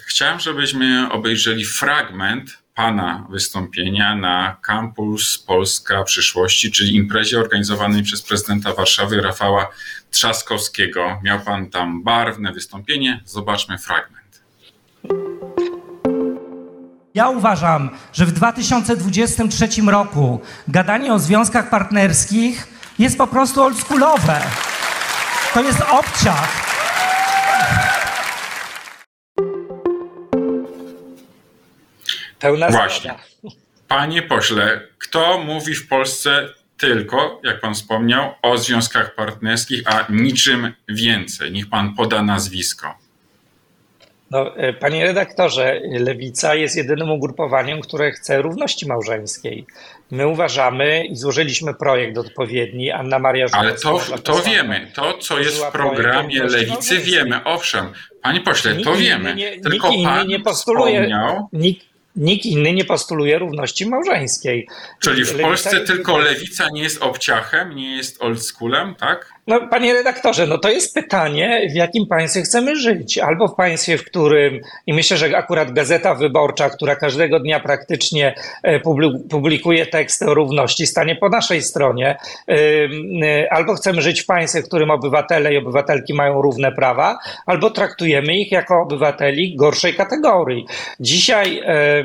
chciałem, 0.08 0.39
żebyśmy 0.39 1.12
obejrzeli 1.12 1.65
fragment 1.65 2.58
pana 2.75 3.27
wystąpienia 3.30 4.15
na 4.15 4.58
Campus 4.62 5.38
Polska 5.38 6.04
Przyszłości, 6.04 6.72
czyli 6.72 6.96
imprezie 6.96 7.39
organizowanej 7.39 8.04
przez 8.04 8.22
prezydenta 8.22 8.74
Warszawy 8.74 9.22
Rafała 9.22 9.70
Trzaskowskiego. 10.12 11.20
Miał 11.24 11.39
pan 11.39 11.70
tam 11.70 12.04
barwne 12.04 12.54
wystąpienie. 12.54 13.22
Zobaczmy 13.25 13.77
fragment. 13.77 14.42
Ja 17.13 17.30
uważam, 17.30 17.89
że 18.13 18.25
w 18.25 18.32
2023 18.32 19.68
roku 19.88 20.42
gadanie 20.68 21.13
o 21.13 21.20
związkach 21.20 21.70
partnerskich 21.70 22.68
jest 23.00 23.18
po 23.18 23.27
prostu 23.27 23.63
oldschoolowe. 23.63 24.42
To 25.54 25.63
jest 25.63 25.82
obciach. 25.82 26.65
Pełna 32.46 32.70
Właśnie. 32.70 33.14
zgoda. 33.44 33.56
Panie 33.88 34.22
pośle, 34.22 34.82
kto 34.98 35.38
mówi 35.40 35.75
w 35.75 35.88
Polsce 35.88 36.50
tylko, 36.78 37.42
jak 37.44 37.60
pan 37.60 37.74
wspomniał, 37.74 38.34
o 38.42 38.58
związkach 38.58 39.16
partnerskich, 39.16 39.82
a 39.86 40.06
niczym 40.10 40.74
więcej? 40.90 41.52
Niech 41.52 41.70
pan 41.70 41.96
poda 41.96 42.22
nazwisko. 42.22 42.98
No, 44.32 44.58
e, 44.58 44.74
panie 44.74 45.04
redaktorze, 45.06 45.80
Lewica 46.00 46.56
jest 46.56 46.75
jedynym 46.75 47.12
ugrupowaniem, 47.12 47.82
które 47.82 48.12
chce 48.12 48.42
równości 48.42 48.88
małżeńskiej. 48.88 49.66
My 50.12 50.28
uważamy 50.28 51.06
i 51.06 51.16
złożyliśmy 51.16 51.74
projekt 51.74 52.18
odpowiedni, 52.18 52.92
Anna 52.92 53.20
Maria 53.20 53.46
Ale 53.52 53.78
Żukowska, 53.78 54.18
to, 54.18 54.34
to 54.34 54.42
wiemy, 54.42 54.92
to 54.96 55.18
co 55.18 55.40
jest 55.40 55.64
w 55.66 55.72
programie 55.72 56.44
Lewicy 56.44 56.98
wiemy, 57.00 57.44
owszem. 57.44 57.86
Panie 58.22 58.42
pośle, 58.42 58.74
Nikt 58.75 58.84
to 58.90 58.96
wiemy. 58.96 59.36
nie- 59.36 59.60
Tylko 59.62 59.88
nikt 59.90 60.00
inny 60.00 60.10
pan 60.10 60.28
nie 60.28 60.40
postuluje- 60.40 61.10
Nikt, 61.54 61.86
nikt 62.16 62.46
inny 62.46 62.74
nie 62.74 62.86
postuluje 62.86 63.40
równości 63.40 63.86
małżeńskiej. 63.90 64.68
czyli 65.00 65.26
w 65.26 65.28
Lewica 65.28 65.48
Polsce 65.48 65.76
jest- 65.76 65.88
tylko 65.88 66.18
Lewica 66.18 66.70
nie 66.70 66.84
jest 66.84 67.02
obciachem, 67.02 67.76
nie 67.76 67.96
jest 67.98 68.22
oldschoolem, 68.22 68.96
tak? 68.96 69.35
No, 69.48 69.68
panie 69.68 69.94
redaktorze, 69.94 70.48
no 70.48 70.58
to 70.58 70.70
jest 70.70 70.94
pytanie, 70.94 71.68
w 71.72 71.75
jakim 71.75 72.08
państwie 72.08 72.42
chcemy 72.42 72.75
żyć. 72.75 73.18
Albo 73.18 73.48
w 73.48 73.56
państwie, 73.56 73.98
w 73.98 74.06
którym, 74.06 74.60
i 74.88 74.94
myślę, 74.94 75.18
że 75.18 75.38
akurat 75.38 75.72
Gazeta 75.72 76.16
Wyborcza, 76.16 76.70
która 76.70 76.96
każdego 76.96 77.40
dnia 77.40 77.60
praktycznie 77.60 78.36
e, 78.64 78.80
publi- 78.80 79.28
publikuje 79.30 79.86
teksty 79.86 80.25
o 80.25 80.34
równości, 80.34 80.88
stanie 80.88 81.16
po 81.16 81.30
naszej 81.30 81.62
stronie. 81.62 82.18
Y, 82.50 83.50
Albo 83.50 83.74
chcemy 83.74 84.02
żyć 84.02 84.22
w 84.22 84.25
państwie, 84.25 84.62
w 84.62 84.68
którym 84.68 84.92
obywatele 84.92 85.54
i 85.54 85.58
obywatelki 85.58 86.14
mają 86.14 86.42
równe 86.42 86.72
prawa, 86.72 87.18
albo 87.46 87.70
traktujemy 87.70 88.38
ich 88.38 88.52
jako 88.52 88.82
obywateli 88.82 89.56
gorszej 89.56 89.94
kategorii. 89.94 90.66
Dzisiaj 91.00 91.62
e, 91.66 92.04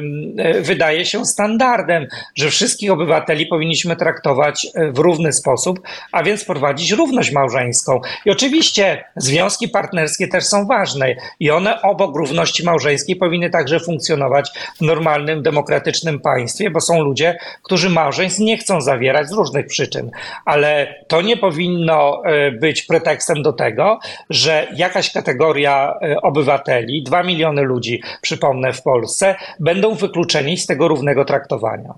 wydaje 0.63 1.05
się 1.05 1.27
standardem, 1.27 2.07
że 2.35 2.51
wszystkich 2.51 2.91
obywateli 2.93 3.47
powinniśmy 3.47 3.97
traktować 3.97 4.67
e, 4.75 4.93
w 4.93 4.99
równy 4.99 5.33
sposób, 5.33 5.81
a 6.13 6.23
więc 6.23 6.45
prowadzić 6.45 6.91
równość 6.93 7.30
małżeńską. 7.33 8.01
I 8.25 8.31
oczywiście 8.31 9.05
związki 9.17 9.69
partnerskie 9.69 10.29
też 10.29 10.45
są 10.45 10.67
ważne 10.67 11.15
i 11.41 11.51
one 11.51 11.83
obok 11.83 12.17
równości 12.17 12.65
małżeńskiej 12.65 13.17
powinny 13.17 13.51
także 13.51 13.81
funkcjonować 13.81 14.51
w 14.79 14.81
normalnym, 14.81 15.43
demokratycznym 15.43 16.21
państwie, 16.21 16.71
bo 16.71 16.81
są 16.81 17.03
ludzie, 17.03 17.39
którzy 17.63 17.91
małżeństw 17.91 18.39
nie 18.39 18.59
chcą 18.59 18.81
zawierać 18.81 19.29
z 19.29 19.33
różnych 19.33 19.67
przyczyn, 19.67 20.11
ale 20.45 20.95
to 21.09 21.23
nie 21.23 21.37
powinno 21.37 22.23
e, 22.25 22.51
być 22.53 22.83
pretekstem 22.83 23.43
do 23.43 23.53
tego, 23.53 23.99
że 24.31 24.67
jakaś 24.75 25.13
kategoria 25.13 25.95
e, 26.03 26.21
obywateli, 26.21 27.03
dwa 27.03 27.23
miliony 27.23 27.63
ludzi, 27.63 28.03
przypomnę, 28.23 28.73
w 28.73 28.83
Polsce, 28.83 29.35
będą 29.61 29.95
wykluczeni 29.95 30.57
z 30.57 30.67
tego 30.67 30.89
równego 30.89 31.25
traktowania. 31.25 31.95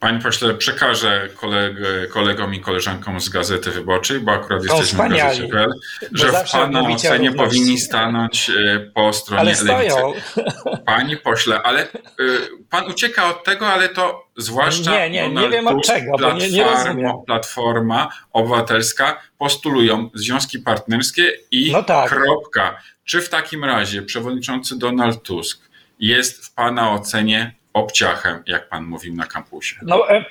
Panie 0.00 0.18
pośle, 0.20 0.54
przekażę 0.54 1.28
koleg, 1.40 1.72
kolegom 2.10 2.54
i 2.54 2.60
koleżankom 2.60 3.20
z 3.20 3.28
Gazety 3.28 3.70
Wyborczej, 3.70 4.20
bo 4.20 4.32
akurat 4.32 4.62
Są 4.64 4.66
jesteśmy 4.76 4.84
w 4.84 4.88
wspaniali, 4.88 5.48
bo 5.48 5.58
że 6.12 6.28
w 6.44 6.50
Pana 6.52 6.80
o 6.80 6.88
ocenie 6.88 7.28
równości. 7.28 7.36
powinni 7.56 7.78
stanąć 7.78 8.50
e, 8.50 8.80
po 8.94 9.12
stronie 9.12 9.40
Ale 9.40 9.62
Lewicy. 9.62 9.96
Panie 10.86 11.16
pośle, 11.16 11.62
ale 11.62 11.82
y, 11.84 11.88
pan 12.70 12.86
ucieka 12.90 13.30
od 13.30 13.44
tego, 13.44 13.66
ale 13.66 13.88
to 13.88 14.24
zwłaszcza 14.36 14.90
Nie, 14.90 15.10
nie, 15.10 15.28
nie 15.28 15.48
wiem 15.48 15.66
od 15.66 15.86
czego, 15.86 16.18
bo 16.18 16.32
nie- 16.32 16.50
nie 16.50 16.64
Platforma- 16.64 16.84
rozumiem. 16.86 17.12
Platforma 17.26 18.08
Obywatelska 18.32 19.20
postulują 19.38 20.10
związki 20.14 20.58
partnerskie 20.58 21.32
i 21.50 21.72
No 21.72 21.82
tak. 21.82 22.10
kropka. 22.10 22.78
Czy 23.04 23.20
w 23.22 23.28
takim 23.28 23.64
razie 23.64 24.02
przewodniczący 24.02 24.78
Donald 24.78 25.22
Tusk 25.22 25.68
jest 25.98 26.46
w 26.46 26.54
Pana 26.54 26.92
ocenie 26.92 27.54
obciachem, 27.74 28.42
jak 28.46 28.68
Pan 28.68 28.84
mówił 28.84 29.14
na 29.14 29.26
kampusie? 29.26 29.76
No, 29.82 30.10
e, 30.10 30.24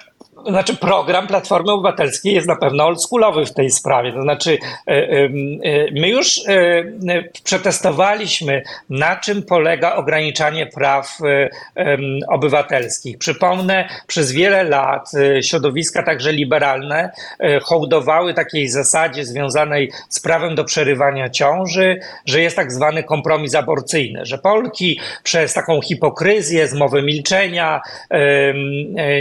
znaczy 0.48 0.76
program 0.76 1.28
Platformy 1.28 1.72
Obywatelskiej 1.72 2.34
jest 2.34 2.48
na 2.48 2.56
pewno 2.56 2.86
oldschoolowy 2.86 3.46
w 3.46 3.54
tej 3.54 3.70
sprawie. 3.70 4.14
To 4.14 4.22
znaczy 4.22 4.58
e, 4.88 4.92
e, 4.92 5.24
e, 5.24 5.30
my 5.92 6.10
już 6.10 6.42
przetestowaliśmy, 7.44 8.64
na 8.90 9.16
czym 9.16 9.44
polega 9.44 9.96
ograniczanie 9.96 10.66
praw 10.66 11.18
obywatelskich. 12.30 13.18
Przypomnę, 13.18 13.90
przez 14.08 14.32
wiele 14.32 14.64
lat 14.64 15.12
środowiska 15.42 16.04
także 16.04 16.32
liberalne 16.32 17.12
hołdowały 17.62 18.34
takiej 18.34 18.68
zasadzie 18.68 19.26
związanej 19.26 19.92
z 20.10 20.20
prawem 20.20 20.56
do 20.56 20.64
przerywania 20.64 21.30
ciąży, 21.30 22.00
że 22.26 22.42
jest 22.42 22.56
tak 22.56 22.72
zwany 22.72 23.04
kompromis 23.04 23.56
aborcyjny, 23.56 24.26
że 24.26 24.38
Polki 24.38 25.00
przez 25.24 25.54
taką 25.54 25.82
hipokryzję, 25.82 26.68
zmowę 26.68 27.02
milczenia 27.02 27.82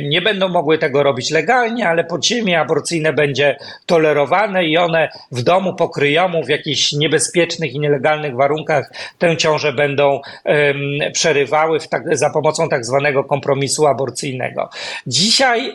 nie 0.02 0.23
będą 0.23 0.49
mogły 0.49 0.78
tego 0.78 1.01
robić 1.02 1.30
legalnie, 1.30 1.88
ale 1.88 2.04
podziemie 2.04 2.61
aborcyjne 2.61 3.12
będzie 3.12 3.56
tolerowane 3.87 4.64
i 4.64 4.76
one 4.76 5.09
w 5.32 5.42
domu 5.42 5.75
pokryjomu 5.75 6.44
w 6.44 6.49
jakichś 6.49 6.92
niebezpiecznych 6.92 7.75
i 7.75 7.80
nielegalnych 7.80 8.37
warunkach 8.37 8.92
tę 9.18 9.37
ciążę 9.37 9.73
będą 9.73 10.21
em, 10.44 10.76
przerywały 11.12 11.78
tak, 11.90 12.16
za 12.16 12.30
pomocą 12.30 12.68
tak 12.68 12.85
zwanego 12.85 13.25
kompromisu 13.25 13.87
aborcyjnego. 13.87 14.71
Dzisiaj 15.06 15.68
e, 15.68 15.75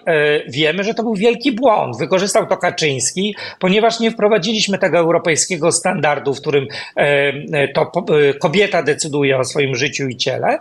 wiemy, 0.49 0.83
że 0.83 0.93
to 0.93 1.03
był 1.03 1.15
wielki 1.15 1.51
błąd. 1.51 1.97
Wykorzystał 1.97 2.47
to 2.47 2.57
Kaczyński, 2.57 3.35
ponieważ 3.59 3.99
nie 3.99 4.11
wprowadziliśmy 4.11 4.77
tego 4.77 4.97
europejskiego 4.97 5.71
standardu, 5.71 6.33
w 6.33 6.41
którym 6.41 6.67
e, 6.95 7.67
to 7.67 7.81
e, 7.81 8.33
kobieta 8.33 8.83
decyduje 8.83 9.37
o 9.37 9.43
swoim 9.43 9.75
życiu 9.75 10.07
i 10.07 10.17
ciele, 10.17 10.59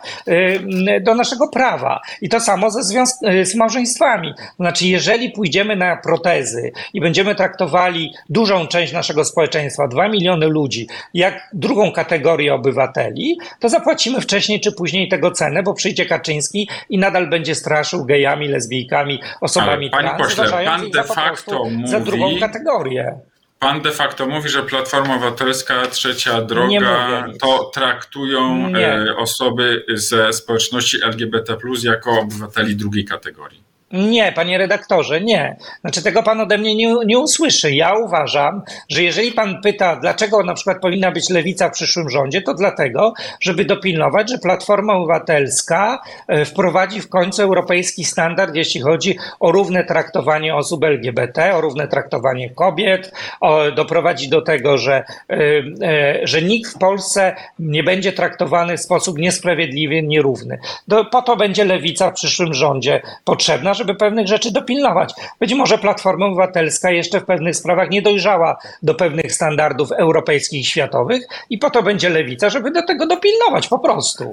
do 1.00 1.14
naszego 1.14 1.48
prawa. 1.48 2.00
I 2.20 2.28
to 2.28 2.40
samo 2.40 2.70
ze 2.70 2.80
związ- 2.80 3.28
e, 3.28 3.44
z 3.44 3.54
małżeństwami. 3.54 4.34
Znaczy, 4.60 4.86
jeżeli 4.86 5.30
pójdziemy 5.30 5.76
na 5.76 5.96
protezy 5.96 6.72
i 6.94 7.00
będziemy 7.00 7.34
traktowali 7.34 8.12
dużą 8.28 8.66
część 8.66 8.92
naszego 8.92 9.24
społeczeństwa, 9.24 9.88
dwa 9.88 10.08
miliony 10.08 10.46
ludzi, 10.46 10.86
jak 11.14 11.48
drugą 11.52 11.92
kategorię 11.92 12.54
obywateli, 12.54 13.38
to 13.60 13.68
zapłacimy 13.68 14.20
wcześniej 14.20 14.60
czy 14.60 14.72
później 14.72 15.08
tego 15.08 15.30
cenę, 15.30 15.62
bo 15.62 15.74
przyjdzie 15.74 16.06
Kaczyński 16.06 16.68
i 16.90 16.98
nadal 16.98 17.30
będzie 17.30 17.54
straszył 17.54 18.04
gejami, 18.04 18.48
lesbijkami, 18.48 19.20
osobami 19.40 19.90
Ale, 19.92 20.02
trans, 20.02 20.22
pośle, 20.22 20.64
pan 20.64 20.90
de 20.90 21.04
facto 21.04 21.50
prostu 21.50 21.70
za 21.84 21.98
mówi- 21.98 22.10
drugą 22.10 22.38
kategorię. 22.40 23.14
Pan 23.58 23.80
de 23.80 23.90
facto 23.90 24.26
mówi, 24.26 24.48
że 24.48 24.62
Platforma 24.62 25.14
Obywatelska, 25.16 25.86
Trzecia 25.86 26.42
Droga 26.42 27.26
to 27.40 27.64
traktują 27.74 28.70
Nie. 28.70 28.88
e, 28.92 29.16
osoby 29.16 29.84
ze 29.94 30.32
społeczności 30.32 31.04
LGBT 31.04 31.56
jako 31.84 32.20
obywateli 32.20 32.76
drugiej 32.76 33.04
kategorii. 33.04 33.62
Nie, 33.92 34.32
panie 34.32 34.58
redaktorze, 34.58 35.20
nie. 35.20 35.56
Znaczy 35.80 36.02
tego 36.02 36.22
pan 36.22 36.40
ode 36.40 36.58
mnie 36.58 36.74
nie, 36.74 36.94
nie 37.06 37.18
usłyszy. 37.18 37.74
Ja 37.74 37.94
uważam, 37.94 38.62
że 38.88 39.02
jeżeli 39.02 39.32
pan 39.32 39.60
pyta, 39.62 39.96
dlaczego 39.96 40.42
na 40.42 40.54
przykład 40.54 40.80
powinna 40.80 41.10
być 41.10 41.30
lewica 41.30 41.68
w 41.68 41.72
przyszłym 41.72 42.10
rządzie, 42.10 42.42
to 42.42 42.54
dlatego, 42.54 43.12
żeby 43.40 43.64
dopilnować, 43.64 44.30
że 44.30 44.38
Platforma 44.38 44.94
Obywatelska 44.94 45.98
e, 46.28 46.44
wprowadzi 46.44 47.00
w 47.00 47.08
końcu 47.08 47.42
europejski 47.42 48.04
standard, 48.04 48.54
jeśli 48.54 48.80
chodzi 48.80 49.18
o 49.40 49.52
równe 49.52 49.84
traktowanie 49.84 50.54
osób 50.54 50.84
LGBT, 50.84 51.54
o 51.54 51.60
równe 51.60 51.88
traktowanie 51.88 52.50
kobiet, 52.50 53.12
o, 53.40 53.70
doprowadzi 53.70 54.28
do 54.28 54.42
tego, 54.42 54.78
że, 54.78 55.04
e, 55.30 55.36
e, 55.82 56.20
że 56.26 56.42
nikt 56.42 56.74
w 56.74 56.78
Polsce 56.78 57.36
nie 57.58 57.82
będzie 57.82 58.12
traktowany 58.12 58.76
w 58.76 58.80
sposób 58.80 59.18
niesprawiedliwy, 59.18 60.02
nierówny. 60.02 60.58
Do, 60.88 61.04
po 61.04 61.22
to 61.22 61.36
będzie 61.36 61.64
lewica 61.64 62.10
w 62.10 62.14
przyszłym 62.14 62.54
rządzie 62.54 63.02
potrzebna, 63.24 63.75
żeby 63.76 63.94
pewnych 63.94 64.26
rzeczy 64.26 64.52
dopilnować. 64.52 65.14
Być 65.40 65.54
może 65.54 65.78
Platforma 65.78 66.26
Obywatelska 66.26 66.90
jeszcze 66.90 67.20
w 67.20 67.24
pewnych 67.24 67.56
sprawach 67.56 67.90
nie 67.90 68.02
dojrzała 68.02 68.56
do 68.82 68.94
pewnych 68.94 69.32
standardów 69.32 69.92
europejskich 69.92 70.60
i 70.60 70.64
światowych 70.64 71.22
i 71.50 71.58
po 71.58 71.70
to 71.70 71.82
będzie 71.82 72.08
lewica, 72.08 72.50
żeby 72.50 72.70
do 72.70 72.82
tego 72.82 73.06
dopilnować 73.06 73.68
po 73.68 73.78
prostu. 73.78 74.30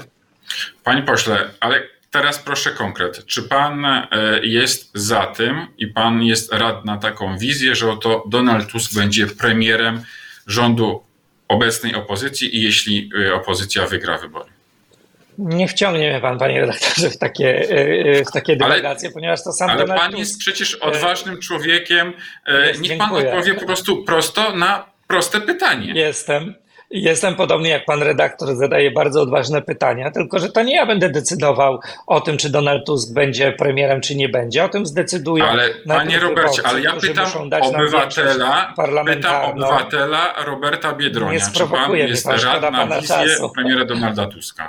Panie 0.84 1.02
pośle, 1.02 1.50
ale 1.60 1.82
teraz 2.12 2.40
proszę 2.40 2.72
konkret. 2.72 3.26
Czy 3.26 3.44
pan 3.44 3.86
e, 3.86 4.08
jest 4.42 4.92
za 4.94 5.26
tym 5.26 5.68
i 5.78 5.88
pan 5.88 6.24
jest 6.24 6.54
rad 6.54 6.86
na 6.86 6.98
taką 6.98 7.38
wizję, 7.38 7.76
że 7.76 7.92
oto 7.92 8.24
Donald 8.30 8.68
Tusk 8.68 8.96
będzie 8.96 9.28
premierem 9.28 10.04
rządu 10.48 11.04
obecnej 11.48 11.96
opozycji 11.96 12.58
i 12.58 12.62
jeśli 12.62 13.10
e, 13.28 13.34
opozycja 13.34 13.88
wygra 13.88 14.18
wybory? 14.18 14.53
Nie 15.38 15.68
wciągnie 15.68 16.10
mnie 16.12 16.22
pan, 16.22 16.40
panie 16.40 16.62
redaktorze, 16.62 17.10
w 17.10 17.18
takie, 17.18 17.70
e, 17.70 18.26
w 18.26 18.32
takie 18.32 18.58
Ale- 18.62 18.76
dywagacje, 18.76 19.12
ponieważ 19.12 19.44
to 19.44 19.52
sam 19.54 19.70
Ale 19.70 19.80
Donald 19.80 20.02
pan 20.02 20.12
Tusk 20.12 20.20
jest 20.20 20.40
przecież 20.40 20.76
odważnym 20.76 21.40
człowiekiem. 21.40 22.14
E, 22.46 22.68
Jest, 22.68 22.82
Niech 22.82 22.98
pan 22.98 23.10
dziękuję. 23.10 23.30
odpowie 23.34 23.54
po 23.54 23.66
prostu 23.66 24.04
prosto 24.04 24.56
na 24.56 24.86
proste 25.08 25.42
pytanie. 25.42 25.94
Jestem. 25.96 26.56
Jestem 26.96 27.36
podobnie 27.36 27.70
jak 27.70 27.86
pan 27.86 28.02
redaktor, 28.04 28.56
zadaje 28.56 28.92
bardzo 28.92 29.22
odważne 29.22 29.62
pytania, 29.62 30.12
tylko 30.12 30.40
że 30.40 30.50
to 30.50 30.64
nie 30.64 30.76
ja 30.76 30.86
będę 30.86 31.10
decydował 31.10 31.80
o 32.08 32.22
tym, 32.22 32.38
czy 32.38 32.50
Donald 32.50 32.86
Tusk 32.86 33.14
będzie 33.14 33.52
premierem, 33.52 34.02
czy 34.02 34.16
nie 34.16 34.30
będzie. 34.30 34.64
O 34.64 34.70
tym 34.70 34.86
zdecydują. 34.86 35.46
Ale 35.46 35.70
panie 35.88 36.20
Robercie, 36.20 36.62
ale 36.66 36.82
ja 36.82 36.94
pytam 36.94 37.26
obywatela, 37.62 38.74
pytam 39.06 39.46
obywatela 39.46 40.34
Roberta 40.46 40.94
Biedronia, 40.94 41.34
Nie 41.34 41.40
czy 41.40 41.46
pan 41.46 41.54
sprowokuje 41.56 42.04
mnie 42.04 42.12
jest 42.12 42.26
pan, 42.26 42.38
szkoda 42.40 42.60
rad 42.60 42.72
na 42.72 42.80
pana 42.80 43.02
czasu. 43.02 43.50
premiera 43.50 43.86
Donalda 43.86 44.26
Tuska? 44.28 44.68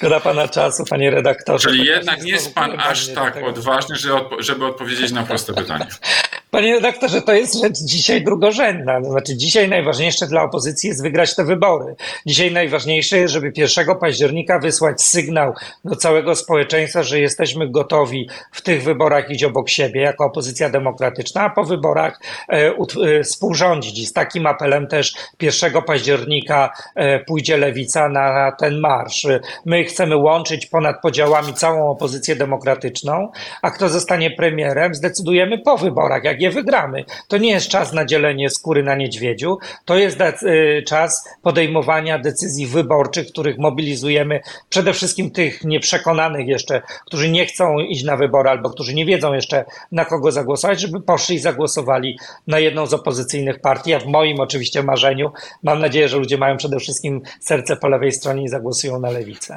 Szkoda 0.00 0.20
pana 0.20 0.48
czasu, 0.48 0.84
panie 0.84 1.10
redaktorze. 1.10 1.68
Czyli 1.68 1.84
jednak 1.84 2.22
nie 2.22 2.32
jest 2.32 2.54
pan 2.54 2.80
aż 2.80 3.08
tak 3.08 3.36
odważny, 3.36 3.96
żeby 4.38 4.66
odpowiedzieć 4.66 5.12
na 5.12 5.22
proste 5.22 5.54
pytanie. 5.54 5.86
Panie 6.50 6.74
redaktorze, 6.74 7.22
to 7.22 7.32
jest 7.32 7.60
rzecz 7.60 7.78
dzisiaj 7.78 8.24
drugorzędna. 8.24 9.00
To 9.00 9.10
znaczy, 9.10 9.36
dzisiaj 9.36 9.68
najważniejsze 9.68 10.26
dla 10.26 10.42
opozycji 10.42 10.88
jest 10.88 11.02
wygrać 11.02 11.36
te 11.36 11.44
wybory. 11.44 11.94
Dzisiaj 12.26 12.52
najważniejsze 12.52 13.18
jest, 13.18 13.34
żeby 13.34 13.52
1 13.56 13.98
października 14.00 14.58
wysłać 14.58 15.02
sygnał 15.02 15.54
do 15.84 15.96
całego 15.96 16.34
społeczeństwa, 16.34 17.02
że 17.02 17.20
jesteśmy 17.20 17.70
gotowi 17.70 18.28
w 18.52 18.62
tych 18.62 18.82
wyborach 18.82 19.30
iść 19.30 19.44
obok 19.44 19.68
siebie 19.68 20.00
jako 20.00 20.24
opozycja 20.24 20.70
demokratyczna, 20.70 21.42
a 21.42 21.50
po 21.50 21.64
wyborach 21.64 22.20
e, 22.48 22.74
e, 23.18 23.22
współrządzić. 23.22 23.98
I 23.98 24.06
z 24.06 24.12
takim 24.12 24.46
apelem 24.46 24.86
też 24.86 25.14
1 25.42 25.82
października 25.82 26.72
e, 26.94 27.24
pójdzie 27.24 27.56
lewica 27.56 28.08
na 28.08 28.52
ten 28.52 28.80
marsz. 28.80 29.26
My 29.64 29.84
chcemy 29.84 30.16
łączyć 30.16 30.66
ponad 30.66 30.96
podziałami 31.02 31.54
całą 31.54 31.90
opozycję 31.90 32.36
demokratyczną, 32.36 33.28
a 33.62 33.70
kto 33.70 33.88
zostanie 33.88 34.30
premierem, 34.30 34.94
zdecydujemy 34.94 35.58
po 35.58 35.78
wyborach, 35.78 36.24
jak 36.24 36.39
je 36.40 36.50
wygramy. 36.50 37.04
To 37.28 37.38
nie 37.38 37.50
jest 37.50 37.68
czas 37.68 37.92
na 37.92 38.04
dzielenie 38.04 38.50
skóry 38.50 38.82
na 38.82 38.94
niedźwiedziu, 38.94 39.58
to 39.84 39.96
jest 39.96 40.20
y, 40.20 40.82
czas 40.86 41.28
podejmowania 41.42 42.18
decyzji 42.18 42.66
wyborczych, 42.66 43.26
których 43.26 43.58
mobilizujemy 43.58 44.40
przede 44.68 44.92
wszystkim 44.92 45.30
tych 45.30 45.64
nieprzekonanych 45.64 46.46
jeszcze, 46.48 46.82
którzy 47.06 47.28
nie 47.28 47.46
chcą 47.46 47.78
iść 47.78 48.04
na 48.04 48.16
wybory 48.16 48.50
albo 48.50 48.70
którzy 48.70 48.94
nie 48.94 49.06
wiedzą 49.06 49.32
jeszcze 49.32 49.64
na 49.92 50.04
kogo 50.04 50.32
zagłosować, 50.32 50.80
żeby 50.80 51.00
poszli 51.00 51.36
i 51.36 51.38
zagłosowali 51.38 52.18
na 52.46 52.58
jedną 52.58 52.86
z 52.86 52.94
opozycyjnych 52.94 53.60
partii. 53.60 53.94
A 53.94 53.98
w 53.98 54.06
moim 54.06 54.40
oczywiście 54.40 54.82
marzeniu 54.82 55.32
mam 55.62 55.80
nadzieję, 55.80 56.08
że 56.08 56.16
ludzie 56.16 56.38
mają 56.38 56.56
przede 56.56 56.78
wszystkim 56.78 57.22
serce 57.40 57.76
po 57.76 57.88
lewej 57.88 58.12
stronie 58.12 58.44
i 58.44 58.48
zagłosują 58.48 59.00
na 59.00 59.10
lewicę. 59.10 59.56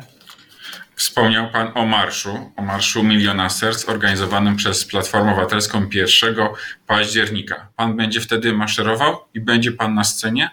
Wspomniał 0.95 1.49
pan 1.51 1.71
o 1.75 1.85
marszu, 1.85 2.51
o 2.57 2.61
marszu 2.61 3.03
Miliona 3.03 3.49
Serc 3.49 3.89
organizowanym 3.89 4.55
przez 4.55 4.85
Platformę 4.85 5.31
Obywatelską 5.31 5.89
1 5.93 6.35
października. 6.87 7.67
Pan 7.75 7.97
będzie 7.97 8.21
wtedy 8.21 8.53
maszerował 8.53 9.15
i 9.33 9.39
będzie 9.39 9.71
pan 9.71 9.93
na 9.93 10.03
scenie? 10.03 10.49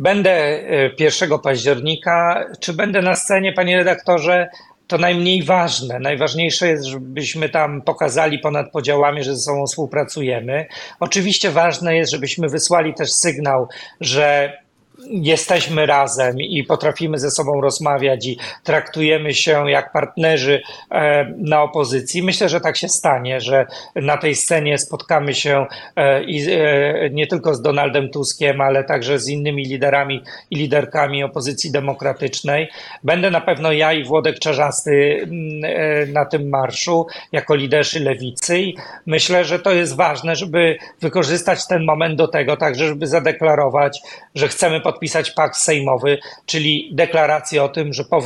Będę 0.00 0.30
e, 0.30 0.90
1 0.98 1.38
października. 1.38 2.44
Czy 2.60 2.72
będę 2.72 3.02
na 3.02 3.14
scenie, 3.14 3.52
panie 3.52 3.76
redaktorze? 3.76 4.48
To 4.86 4.98
najmniej 4.98 5.42
ważne. 5.42 5.98
Najważniejsze 5.98 6.68
jest, 6.68 6.84
żebyśmy 6.84 7.48
tam 7.48 7.82
pokazali 7.82 8.38
ponad 8.38 8.70
podziałami, 8.72 9.24
że 9.24 9.36
ze 9.36 9.42
sobą 9.42 9.66
współpracujemy. 9.66 10.66
Oczywiście 11.00 11.50
ważne 11.50 11.96
jest, 11.96 12.12
żebyśmy 12.12 12.48
wysłali 12.48 12.94
też 12.94 13.12
sygnał, 13.12 13.68
że 14.00 14.58
jesteśmy 15.06 15.86
razem 15.86 16.40
i 16.40 16.64
potrafimy 16.64 17.18
ze 17.18 17.30
sobą 17.30 17.60
rozmawiać 17.60 18.26
i 18.26 18.38
traktujemy 18.64 19.34
się 19.34 19.70
jak 19.70 19.92
partnerzy 19.92 20.62
e, 20.90 21.24
na 21.38 21.62
opozycji. 21.62 22.22
Myślę, 22.22 22.48
że 22.48 22.60
tak 22.60 22.76
się 22.76 22.88
stanie, 22.88 23.40
że 23.40 23.66
na 23.96 24.16
tej 24.16 24.34
scenie 24.34 24.78
spotkamy 24.78 25.34
się 25.34 25.66
e, 25.96 26.24
i 26.24 26.46
e, 26.50 27.10
nie 27.10 27.26
tylko 27.26 27.54
z 27.54 27.62
Donaldem 27.62 28.10
Tuskiem, 28.10 28.60
ale 28.60 28.84
także 28.84 29.18
z 29.18 29.28
innymi 29.28 29.64
liderami 29.64 30.22
i 30.50 30.56
liderkami 30.56 31.24
opozycji 31.24 31.72
demokratycznej. 31.72 32.68
Będę 33.04 33.30
na 33.30 33.40
pewno 33.40 33.72
ja 33.72 33.92
i 33.92 34.04
Włodek 34.04 34.38
Czarzasty 34.38 35.20
mm, 35.22 36.12
na 36.12 36.24
tym 36.24 36.48
marszu 36.48 37.06
jako 37.32 37.54
liderzy 37.54 38.00
lewicy 38.00 38.58
i 38.58 38.76
myślę, 39.06 39.44
że 39.44 39.58
to 39.58 39.72
jest 39.72 39.96
ważne, 39.96 40.36
żeby 40.36 40.76
wykorzystać 41.00 41.66
ten 41.66 41.84
moment 41.84 42.16
do 42.16 42.28
tego, 42.28 42.56
także 42.56 42.86
żeby 42.86 43.06
zadeklarować, 43.06 44.00
że 44.34 44.48
chcemy 44.48 44.80
pod 44.80 44.91
podpisać 44.92 45.30
pakt 45.30 45.56
sejmowy, 45.56 46.18
czyli 46.46 46.90
deklarację 46.92 47.62
o 47.62 47.68
tym, 47.68 47.92
że 47.92 48.04
po 48.04 48.20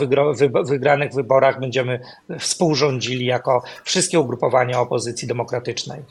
wygranych 0.65 1.13
wyborach 1.15 1.61
będziemy 1.61 2.01
współrządzili 2.39 3.27
jako 3.27 3.63
wszystkie 3.85 4.21
ugrupowania 4.21 4.81
opozycji 4.81 5.29
demokratycznej. 5.29 6.03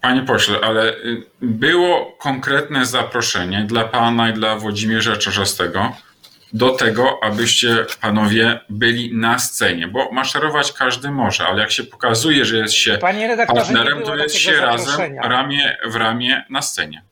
Panie 0.00 0.22
pośle, 0.22 0.58
ale 0.62 0.92
y, 0.92 1.22
było 1.40 2.16
konkretne 2.18 2.86
zaproszenie 2.86 3.64
dla 3.68 3.84
pana 3.84 4.30
i 4.30 4.32
dla 4.32 4.56
Włodzimierza 4.56 5.16
Czarzastego 5.16 5.92
do 6.52 6.70
tego, 6.70 7.18
abyście 7.22 7.86
panowie 8.00 8.60
byli 8.68 9.16
na 9.16 9.38
scenie, 9.38 9.88
bo 9.88 10.12
maszerować 10.12 10.72
każdy 10.72 11.10
może, 11.10 11.46
ale 11.46 11.60
jak 11.60 11.70
się 11.70 11.84
pokazuje, 11.84 12.44
że 12.44 12.56
jest 12.56 12.74
się 12.74 12.98
partnerem, 12.98 14.02
to 14.02 14.16
jest 14.16 14.34
się 14.34 14.60
razem 14.60 15.18
ramię 15.22 15.76
w 15.86 15.96
ramię 15.96 16.44
na 16.50 16.62
scenie. 16.62 17.02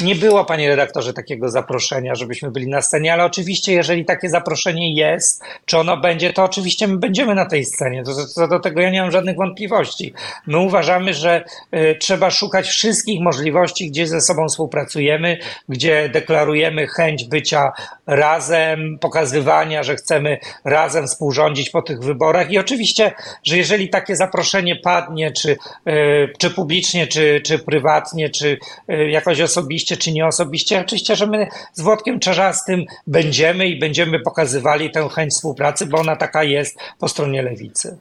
Nie 0.00 0.14
było, 0.14 0.44
panie 0.44 0.68
redaktorze, 0.68 1.12
takiego 1.12 1.48
zaproszenia, 1.48 2.14
żebyśmy 2.14 2.50
byli 2.50 2.68
na 2.68 2.82
scenie, 2.82 3.12
ale 3.12 3.24
oczywiście, 3.24 3.72
jeżeli 3.72 4.04
takie 4.04 4.28
zaproszenie 4.28 4.94
jest, 4.94 5.42
czy 5.64 5.78
ono 5.78 5.96
będzie, 5.96 6.32
to 6.32 6.44
oczywiście 6.44 6.88
my 6.88 6.98
będziemy 6.98 7.34
na 7.34 7.46
tej 7.46 7.64
scenie. 7.64 8.02
To, 8.34 8.48
do 8.48 8.60
tego 8.60 8.80
ja 8.80 8.90
nie 8.90 9.02
mam 9.02 9.10
żadnych 9.10 9.36
wątpliwości. 9.36 10.14
My 10.46 10.58
uważamy, 10.58 11.14
że 11.14 11.44
y, 11.74 11.96
trzeba 12.00 12.30
szukać 12.30 12.68
wszystkich 12.68 13.20
możliwości, 13.20 13.90
gdzie 13.90 14.06
ze 14.06 14.20
sobą 14.20 14.48
współpracujemy, 14.48 15.38
gdzie 15.68 16.08
deklarujemy 16.08 16.86
chęć 16.86 17.24
bycia 17.24 17.72
razem, 18.06 18.98
pokazywania, 19.00 19.82
że 19.82 19.96
chcemy 19.96 20.38
razem 20.64 21.06
współrządzić 21.06 21.70
po 21.70 21.82
tych 21.82 22.00
wyborach. 22.00 22.50
I 22.50 22.58
oczywiście, 22.58 23.12
że 23.44 23.56
jeżeli 23.56 23.88
takie 23.88 24.16
zaproszenie 24.16 24.76
padnie, 24.76 25.32
czy, 25.32 25.56
y, 25.88 26.32
czy 26.38 26.50
publicznie, 26.50 27.06
czy, 27.06 27.40
czy 27.44 27.58
prywatnie, 27.58 28.30
czy 28.30 28.58
y, 28.90 29.10
jakoś 29.10 29.40
osobiście, 29.40 29.83
czy 29.86 30.12
nie 30.12 30.26
osobiście, 30.26 30.80
oczywiście, 30.80 31.16
że 31.16 31.26
my 31.26 31.48
z 31.72 31.80
Włodkiem 31.80 32.20
Czarzastym 32.20 32.84
będziemy 33.06 33.68
i 33.68 33.78
będziemy 33.78 34.20
pokazywali 34.20 34.90
tę 34.90 35.08
chęć 35.08 35.32
współpracy, 35.32 35.86
bo 35.86 35.98
ona 35.98 36.16
taka 36.16 36.44
jest 36.44 36.78
po 36.98 37.08
stronie 37.08 37.42
lewicy. 37.42 37.98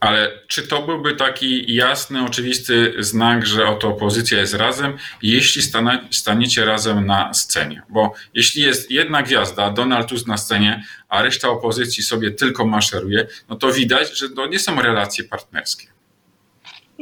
Ale 0.00 0.30
czy 0.48 0.66
to 0.66 0.82
byłby 0.82 1.16
taki 1.16 1.74
jasny, 1.74 2.24
oczywisty 2.24 2.94
znak, 2.98 3.46
że 3.46 3.66
oto 3.66 3.88
opozycja 3.88 4.38
jest 4.38 4.54
razem, 4.54 4.96
jeśli 5.22 5.62
stana, 5.62 6.08
staniecie 6.10 6.64
razem 6.64 7.06
na 7.06 7.34
scenie? 7.34 7.82
Bo 7.88 8.14
jeśli 8.34 8.62
jest 8.62 8.90
jedna 8.90 9.22
gwiazda, 9.22 9.70
Donald 9.70 10.08
Tusk 10.08 10.26
na 10.26 10.36
scenie, 10.36 10.84
a 11.08 11.22
reszta 11.22 11.48
opozycji 11.48 12.02
sobie 12.02 12.30
tylko 12.30 12.66
maszeruje, 12.66 13.26
no 13.48 13.56
to 13.56 13.72
widać, 13.72 14.18
że 14.18 14.30
to 14.30 14.46
nie 14.46 14.58
są 14.58 14.82
relacje 14.82 15.24
partnerskie. 15.24 15.91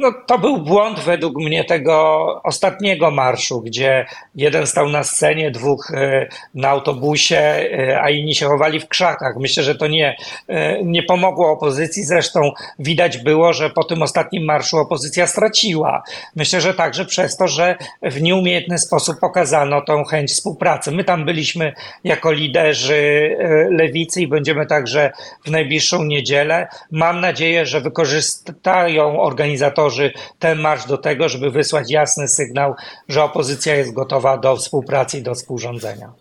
No, 0.01 0.13
to 0.27 0.37
był 0.37 0.57
błąd 0.57 0.99
według 0.99 1.35
mnie 1.35 1.63
tego 1.63 2.25
ostatniego 2.43 3.11
marszu, 3.11 3.61
gdzie 3.61 4.05
jeden 4.35 4.67
stał 4.67 4.89
na 4.89 5.03
scenie, 5.03 5.51
dwóch 5.51 5.91
e, 5.93 6.27
na 6.55 6.69
autobusie, 6.69 7.37
e, 7.37 8.01
a 8.01 8.09
inni 8.09 8.35
się 8.35 8.45
chowali 8.45 8.79
w 8.79 8.87
krzakach. 8.87 9.35
Myślę, 9.39 9.63
że 9.63 9.75
to 9.75 9.87
nie, 9.87 10.17
e, 10.47 10.83
nie 10.83 11.03
pomogło 11.03 11.51
opozycji. 11.51 12.03
Zresztą 12.03 12.51
widać 12.79 13.17
było, 13.17 13.53
że 13.53 13.69
po 13.69 13.83
tym 13.83 14.01
ostatnim 14.01 14.45
marszu 14.45 14.77
opozycja 14.77 15.27
straciła. 15.27 16.03
Myślę, 16.35 16.61
że 16.61 16.73
także 16.73 17.05
przez 17.05 17.37
to, 17.37 17.47
że 17.47 17.75
w 18.01 18.21
nieumiejętny 18.21 18.77
sposób 18.77 19.19
pokazano 19.19 19.81
tą 19.81 20.03
chęć 20.03 20.31
współpracy. 20.31 20.91
My 20.91 21.03
tam 21.03 21.25
byliśmy 21.25 21.73
jako 22.03 22.31
liderzy 22.31 23.37
lewicy 23.69 24.21
i 24.21 24.27
będziemy 24.27 24.65
także 24.65 25.11
w 25.45 25.51
najbliższą 25.51 26.03
niedzielę. 26.03 26.67
Mam 26.91 27.21
nadzieję, 27.21 27.65
że 27.65 27.81
wykorzystają 27.81 29.21
organizatorzy 29.21 29.90
ten 30.39 30.59
marsz 30.59 30.85
do 30.85 30.97
tego, 30.97 31.29
żeby 31.29 31.51
wysłać 31.51 31.91
jasny 31.91 32.27
sygnał, 32.27 32.75
że 33.09 33.23
opozycja 33.23 33.75
jest 33.75 33.93
gotowa 33.93 34.37
do 34.37 34.55
współpracy 34.55 35.17
i 35.17 35.21
do 35.21 35.35
współrządzenia. 35.35 36.11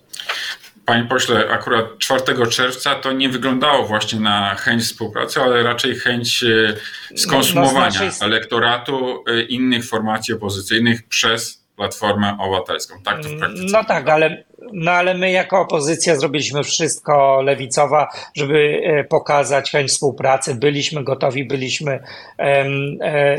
Panie 0.86 1.04
pośle, 1.04 1.50
akurat 1.50 1.84
4 1.98 2.46
czerwca 2.50 2.94
to 2.94 3.12
nie 3.12 3.28
wyglądało 3.28 3.86
właśnie 3.86 4.20
na 4.20 4.54
chęć 4.54 4.82
współpracy, 4.82 5.40
ale 5.40 5.62
raczej 5.62 5.94
chęć 5.94 6.44
e, 6.44 6.76
skonsumowania 7.16 7.86
No, 7.86 7.90
z 7.90 8.20
naszej- 8.20 8.24
elektoratu 8.24 9.24
e, 9.26 9.42
innych 9.42 9.86
formacji 9.88 10.34
opozycyjnych 10.34 11.08
przez 11.08 11.59
Platformę 11.80 12.36
Obywatelską. 12.40 12.94
Tak 13.04 13.22
to 13.22 13.28
w 13.28 13.38
praktyce 13.38 13.66
No 13.72 13.84
tak, 13.84 14.08
ale, 14.08 14.44
no 14.72 14.90
ale 14.90 15.14
my 15.14 15.30
jako 15.30 15.60
opozycja 15.60 16.16
zrobiliśmy 16.16 16.64
wszystko 16.64 17.42
lewicowa, 17.42 18.08
żeby 18.34 18.82
e, 18.84 19.04
pokazać 19.04 19.70
chęć 19.70 19.90
współpracy. 19.90 20.54
Byliśmy 20.54 21.04
gotowi, 21.04 21.44
byliśmy 21.44 22.00
e, 22.38 22.64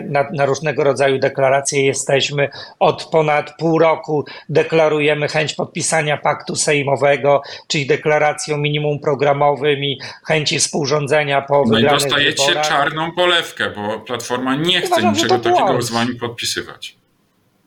na, 0.03 0.29
na 0.33 0.45
różnego 0.45 0.83
rodzaju 0.83 1.19
deklaracje. 1.19 1.85
Jesteśmy 1.85 2.49
od 2.79 3.05
ponad 3.05 3.53
pół 3.57 3.79
roku, 3.79 4.25
deklarujemy 4.49 5.27
chęć 5.27 5.53
podpisania 5.53 6.17
paktu 6.17 6.55
sejmowego, 6.55 7.41
czyli 7.67 7.87
deklaracją 7.87 8.57
minimum 8.57 8.99
programowym 8.99 9.83
i 9.83 9.99
chęci 10.27 10.59
współrządzenia 10.59 11.41
po 11.41 11.63
No 11.67 11.73
i 11.73 11.75
wygranych 11.75 12.03
dostajecie 12.03 12.47
wyborach. 12.47 12.67
czarną 12.67 13.11
polewkę, 13.11 13.69
bo 13.69 13.99
Platforma 13.99 14.55
nie 14.55 14.81
chce 14.81 14.87
Uważam, 14.87 15.13
niczego 15.13 15.39
takiego 15.39 15.81
z 15.81 15.91
wami 15.91 16.15
podpisywać. 16.15 17.00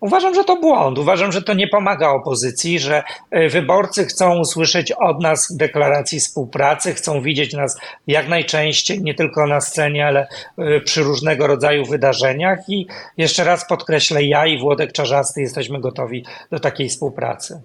Uważam, 0.04 0.34
że 0.34 0.44
to 0.44 0.56
błąd. 0.56 0.98
Uważam, 0.98 1.32
że 1.32 1.42
to 1.42 1.54
nie 1.54 1.68
pomaga 1.68 2.08
opozycji, 2.08 2.78
że 2.78 3.02
e, 3.30 3.48
wyborcy 3.48 4.04
chcą 4.04 4.38
usłyszeć 4.38 4.92
od 4.92 5.22
nas 5.22 5.56
deklaracji 5.56 6.20
współpracy, 6.20 6.94
chcą 6.94 7.22
widzieć 7.22 7.52
nas 7.52 7.78
jak 8.06 8.28
najczęściej, 8.28 9.02
nie 9.02 9.14
tylko 9.14 9.46
na 9.46 9.60
scenie, 9.60 10.06
ale 10.06 10.26
e, 10.58 10.80
przy 10.80 11.02
różnego 11.02 11.46
rodzaju 11.46 11.84
wydarzeniach. 11.84 12.58
I 12.68 12.86
jeszcze 13.16 13.44
raz 13.44 13.68
podkreślę, 13.68 14.24
ja 14.24 14.46
i 14.46 14.58
Włodek 14.58 14.92
Czarzasty 14.92 15.40
jesteśmy 15.40 15.80
gotowi 15.80 16.24
do 16.50 16.60
takiej 16.60 16.88
współpracy. 16.88 17.62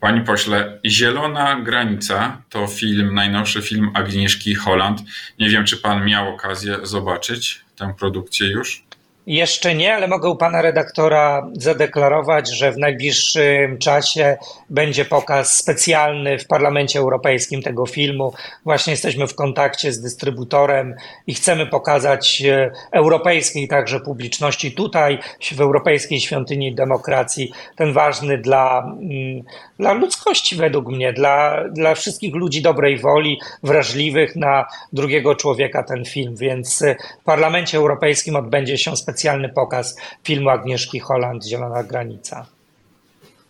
Panie 0.00 0.20
pośle, 0.20 0.78
Zielona 0.86 1.60
Granica 1.60 2.42
to 2.48 2.66
film, 2.66 3.14
najnowszy 3.14 3.62
film 3.62 3.90
Agnieszki 3.94 4.54
Holland. 4.54 5.02
Nie 5.38 5.48
wiem, 5.50 5.64
czy 5.64 5.76
pan 5.76 6.04
miał 6.04 6.34
okazję 6.34 6.76
zobaczyć 6.82 7.64
tę 7.76 7.94
produkcję 7.98 8.48
już? 8.48 8.86
Jeszcze 9.26 9.74
nie, 9.74 9.94
ale 9.94 10.08
mogę 10.08 10.28
u 10.28 10.36
pana 10.36 10.62
redaktora 10.62 11.46
zadeklarować, 11.52 12.48
że 12.48 12.72
w 12.72 12.78
najbliższym 12.78 13.78
czasie 13.78 14.36
będzie 14.70 15.04
pokaz 15.04 15.58
specjalny 15.58 16.38
w 16.38 16.46
Parlamencie 16.46 16.98
Europejskim 16.98 17.62
tego 17.62 17.86
filmu. 17.86 18.32
Właśnie 18.64 18.90
jesteśmy 18.90 19.26
w 19.26 19.34
kontakcie 19.34 19.92
z 19.92 20.00
dystrybutorem 20.00 20.94
i 21.26 21.34
chcemy 21.34 21.66
pokazać 21.66 22.42
e, 22.42 22.70
europejskiej 22.92 23.68
także 23.68 24.00
publiczności 24.00 24.72
tutaj, 24.72 25.18
w 25.56 25.60
Europejskiej 25.60 26.20
Świątyni 26.20 26.74
Demokracji, 26.74 27.52
ten 27.76 27.92
ważny 27.92 28.38
dla, 28.38 28.96
mm, 29.00 29.42
dla 29.78 29.92
ludzkości 29.92 30.56
według 30.56 30.88
mnie, 30.88 31.12
dla, 31.12 31.64
dla 31.68 31.94
wszystkich 31.94 32.34
ludzi 32.34 32.62
dobrej 32.62 32.98
woli, 32.98 33.40
wrażliwych 33.62 34.36
na 34.36 34.66
drugiego 34.92 35.34
człowieka 35.34 35.82
ten 35.82 36.04
film. 36.04 36.36
Więc 36.36 36.82
w 37.20 37.24
Parlamencie 37.24 37.78
Europejskim 37.78 38.36
odbędzie 38.36 38.78
się 38.78 38.96
specjalny 38.96 39.15
pokaz 39.54 39.96
filmu 40.24 40.50
Agnieszki 40.50 41.00
Holland 41.00 41.46
Zielona 41.46 41.82
Granica. 41.82 42.46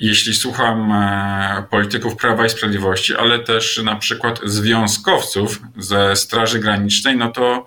Jeśli 0.00 0.35
słucham 0.35 0.92
e, 0.92 1.64
polityków 1.70 2.16
Prawa 2.16 2.46
i 2.46 2.50
Sprawiedliwości, 2.50 3.16
ale 3.16 3.38
też 3.38 3.83
na 3.85 3.96
przykład 3.96 4.40
związkowców 4.44 5.61
ze 5.76 6.16
Straży 6.16 6.59
Granicznej, 6.59 7.16
no 7.16 7.33
to 7.33 7.66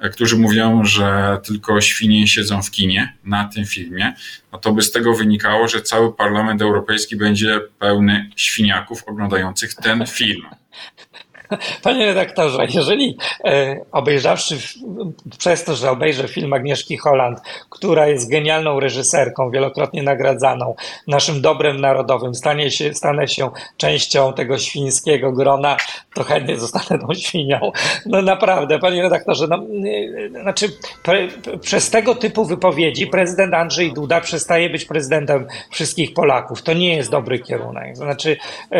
e, 0.00 0.10
którzy 0.10 0.36
mówią, 0.36 0.84
że 0.84 1.38
tylko 1.44 1.80
świnie 1.80 2.28
siedzą 2.28 2.62
w 2.62 2.70
kinie 2.70 3.12
na 3.24 3.44
tym 3.44 3.64
filmie, 3.64 4.14
no 4.52 4.58
to 4.58 4.72
by 4.72 4.82
z 4.82 4.92
tego 4.92 5.14
wynikało, 5.14 5.68
że 5.68 5.82
cały 5.82 6.12
Parlament 6.12 6.62
Europejski 6.62 7.16
będzie 7.16 7.60
pełny 7.78 8.30
świniaków 8.36 9.04
oglądających 9.06 9.74
ten 9.74 10.06
film. 10.06 10.46
Panie 11.82 12.06
redaktorze, 12.06 12.66
jeżeli 12.74 13.18
e, 13.44 13.80
obejrzawszy, 13.92 14.58
przez 15.38 15.64
to, 15.64 15.74
że 15.74 15.90
obejrzę 15.90 16.28
film 16.28 16.52
Agnieszki 16.52 16.96
Holland, 16.96 17.40
która 17.70 18.06
jest 18.06 18.30
genialną 18.30 18.80
reżyserką, 18.80 19.50
wielokrotnie 19.50 20.02
nagradzaną, 20.02 20.74
naszym 21.06 21.40
dobrem 21.40 21.80
narodowym, 21.80 22.34
stanie 22.34 22.70
się, 22.70 22.94
stanę 22.94 23.28
się 23.28 23.50
częścią 23.76 24.32
tego 24.32 24.58
świńskiego 24.58 25.32
grona, 25.32 25.76
to 26.14 26.24
chętnie 26.24 26.56
zostanę 26.56 27.00
tą 27.00 27.14
świnią. 27.14 27.72
No 28.06 28.22
naprawdę, 28.22 28.78
panie 28.78 29.02
redaktorze, 29.02 29.46
no, 29.46 29.56
e, 29.56 30.40
znaczy 30.42 30.66
pre, 31.02 31.28
przez 31.60 31.90
tego 31.90 32.14
typu 32.14 32.44
wypowiedzi 32.44 33.06
prezydent 33.06 33.54
Andrzej 33.54 33.92
Duda 33.92 34.20
przestaje 34.20 34.70
być 34.70 34.84
prezydentem 34.84 35.46
wszystkich 35.70 36.14
Polaków. 36.14 36.62
To 36.62 36.72
nie 36.72 36.96
jest 36.96 37.10
dobry 37.10 37.38
kierunek. 37.38 37.96
Znaczy 37.96 38.36
e, 38.72 38.78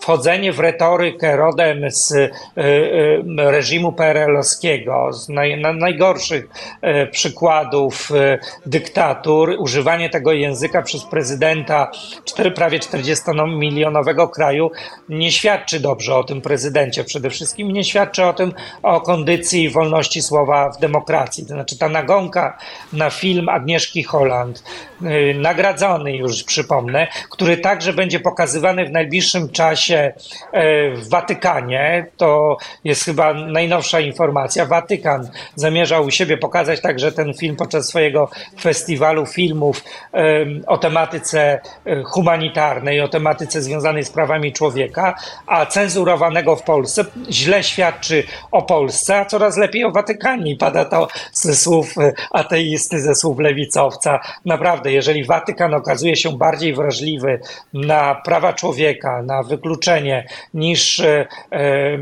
wchodzenie 0.00 0.52
w 0.52 0.58
retorykę, 0.58 1.36
rodem 1.52 1.90
z 1.90 2.12
y, 2.12 2.30
y, 2.58 3.22
reżimu 3.36 3.92
PRL-owskiego, 3.92 5.12
z 5.12 5.28
naj, 5.28 5.60
na, 5.60 5.72
najgorszych 5.72 6.44
y, 6.44 7.06
przykładów 7.06 8.08
dyktatur, 8.66 9.56
używanie 9.58 10.10
tego 10.10 10.32
języka 10.32 10.82
przez 10.82 11.04
prezydenta 11.04 11.90
prawie 12.54 12.78
40-milionowego 12.78 14.30
kraju 14.30 14.70
nie 15.08 15.32
świadczy 15.32 15.80
dobrze 15.80 16.16
o 16.16 16.24
tym 16.24 16.40
prezydencie 16.40 17.04
przede 17.04 17.30
wszystkim, 17.30 17.72
nie 17.72 17.84
świadczy 17.84 18.24
o 18.24 18.32
tym, 18.32 18.52
o 18.82 19.00
kondycji 19.00 19.70
wolności 19.70 20.22
słowa 20.22 20.70
w 20.70 20.80
demokracji. 20.80 21.46
To 21.46 21.54
znaczy 21.54 21.78
ta 21.78 21.88
nagonka 21.88 22.58
na 22.92 23.10
film 23.10 23.48
Agnieszki 23.48 24.02
Holland, 24.02 24.62
nagradzony 25.34 26.16
już, 26.16 26.44
przypomnę, 26.44 27.06
który 27.30 27.56
także 27.56 27.92
będzie 27.92 28.20
pokazywany 28.20 28.86
w 28.86 28.90
najbliższym 28.90 29.48
czasie 29.48 30.12
y, 30.14 30.96
w 30.96 31.08
Watykanie. 31.08 32.06
To 32.16 32.56
jest 32.84 33.04
chyba 33.04 33.34
najnowsza 33.34 34.00
informacja. 34.00 34.66
Watykan 34.66 35.28
zamierzał 35.54 36.04
u 36.04 36.10
siebie 36.10 36.36
pokazać 36.36 36.80
także 36.80 37.12
ten 37.12 37.34
film 37.34 37.56
podczas 37.56 37.88
swojego 37.88 38.30
festiwalu 38.60 39.26
filmów 39.26 39.84
y, 40.14 40.18
o 40.66 40.78
tematyce 40.78 41.60
y, 41.86 42.02
humanitarnej, 42.04 43.00
o 43.00 43.08
tematyce 43.08 43.62
związanej 43.62 44.04
z 44.04 44.10
prawami 44.10 44.52
człowieka, 44.52 45.14
a 45.46 45.66
cenzurowanego 45.66 46.56
w 46.56 46.62
Polsce 46.62 47.04
źle 47.30 47.62
świadczy 47.62 48.24
o 48.50 48.62
Polsce, 48.62 49.16
a 49.16 49.24
coraz 49.24 49.56
lepiej 49.56 49.84
o 49.84 49.90
Watykanie. 49.90 50.56
Pada 50.56 50.84
to 50.84 51.08
ze 51.32 51.56
słów 51.56 51.98
y, 51.98 52.14
ateisty, 52.30 53.00
ze 53.00 53.14
słów 53.14 53.38
lewicowca. 53.38 54.20
Naprawdę, 54.44 54.91
jeżeli 54.92 55.24
Watykan 55.24 55.74
okazuje 55.74 56.16
się 56.16 56.38
bardziej 56.38 56.74
wrażliwy 56.74 57.40
na 57.72 58.14
prawa 58.14 58.52
człowieka, 58.52 59.22
na 59.22 59.42
wykluczenie 59.42 60.26
niż 60.54 61.00
e, 61.00 61.26
e, 61.52 61.98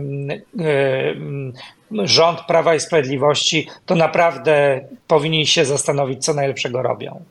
rząd 1.92 2.40
Prawa 2.40 2.74
i 2.74 2.80
Sprawiedliwości, 2.80 3.68
to 3.86 3.94
naprawdę 3.94 4.80
powinni 5.06 5.46
się 5.46 5.64
zastanowić, 5.64 6.24
co 6.24 6.34
najlepszego 6.34 6.82
robią. 6.82 7.24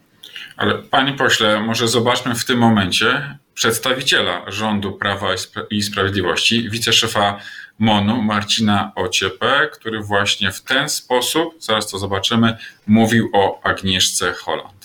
Ale 0.58 0.76
panie 0.76 1.13
pośle, 1.13 1.60
może 1.60 1.88
zobaczmy 1.88 2.36
w 2.36 2.45
tym 2.45 2.60
momencie 2.60 3.38
przedstawiciela 3.54 4.41
rządu 4.48 4.93
Prawa 4.93 5.28
i 5.69 5.82
Sprawiedliwości, 5.82 6.69
wiceszefa 6.69 7.39
MONU 7.80 8.22
Marcina 8.22 8.91
Ociepę, 8.95 9.69
który 9.74 10.02
właśnie 10.02 10.52
w 10.52 10.62
ten 10.62 10.89
sposób, 10.89 11.56
zaraz 11.60 11.91
to 11.91 11.98
zobaczymy, 11.98 12.58
mówił 12.88 13.30
o 13.34 13.63
Agnieszce 13.63 14.34
Holland. 14.34 14.79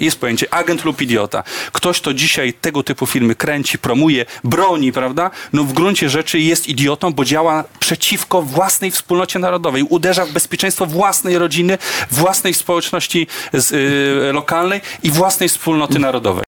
Jest 0.00 0.20
pojęcie 0.20 0.54
agent 0.54 0.84
lub 0.84 1.02
idiota. 1.02 1.42
Ktoś, 1.72 2.00
kto 2.00 2.14
dzisiaj 2.14 2.52
tego 2.52 2.82
typu 2.82 3.06
filmy 3.06 3.34
kręci, 3.34 3.78
promuje, 3.78 4.26
broni, 4.44 4.92
prawda? 4.92 5.30
No 5.52 5.64
w 5.64 5.72
gruncie 5.72 6.08
rzeczy 6.08 6.38
jest 6.40 6.68
idiotą, 6.68 7.12
bo 7.12 7.24
działa 7.24 7.64
przeciwko 7.80 8.42
własnej 8.42 8.90
wspólnocie 8.90 9.38
narodowej. 9.38 9.82
Uderza 9.82 10.26
w 10.26 10.32
bezpieczeństwo 10.32 10.86
własnej 10.86 11.38
rodziny, 11.38 11.78
własnej 12.10 12.54
społeczności 12.54 13.26
z, 13.52 13.72
y, 13.72 14.32
lokalnej 14.32 14.80
i 15.02 15.10
własnej 15.10 15.48
wspólnoty 15.48 15.98
narodowej. 15.98 16.44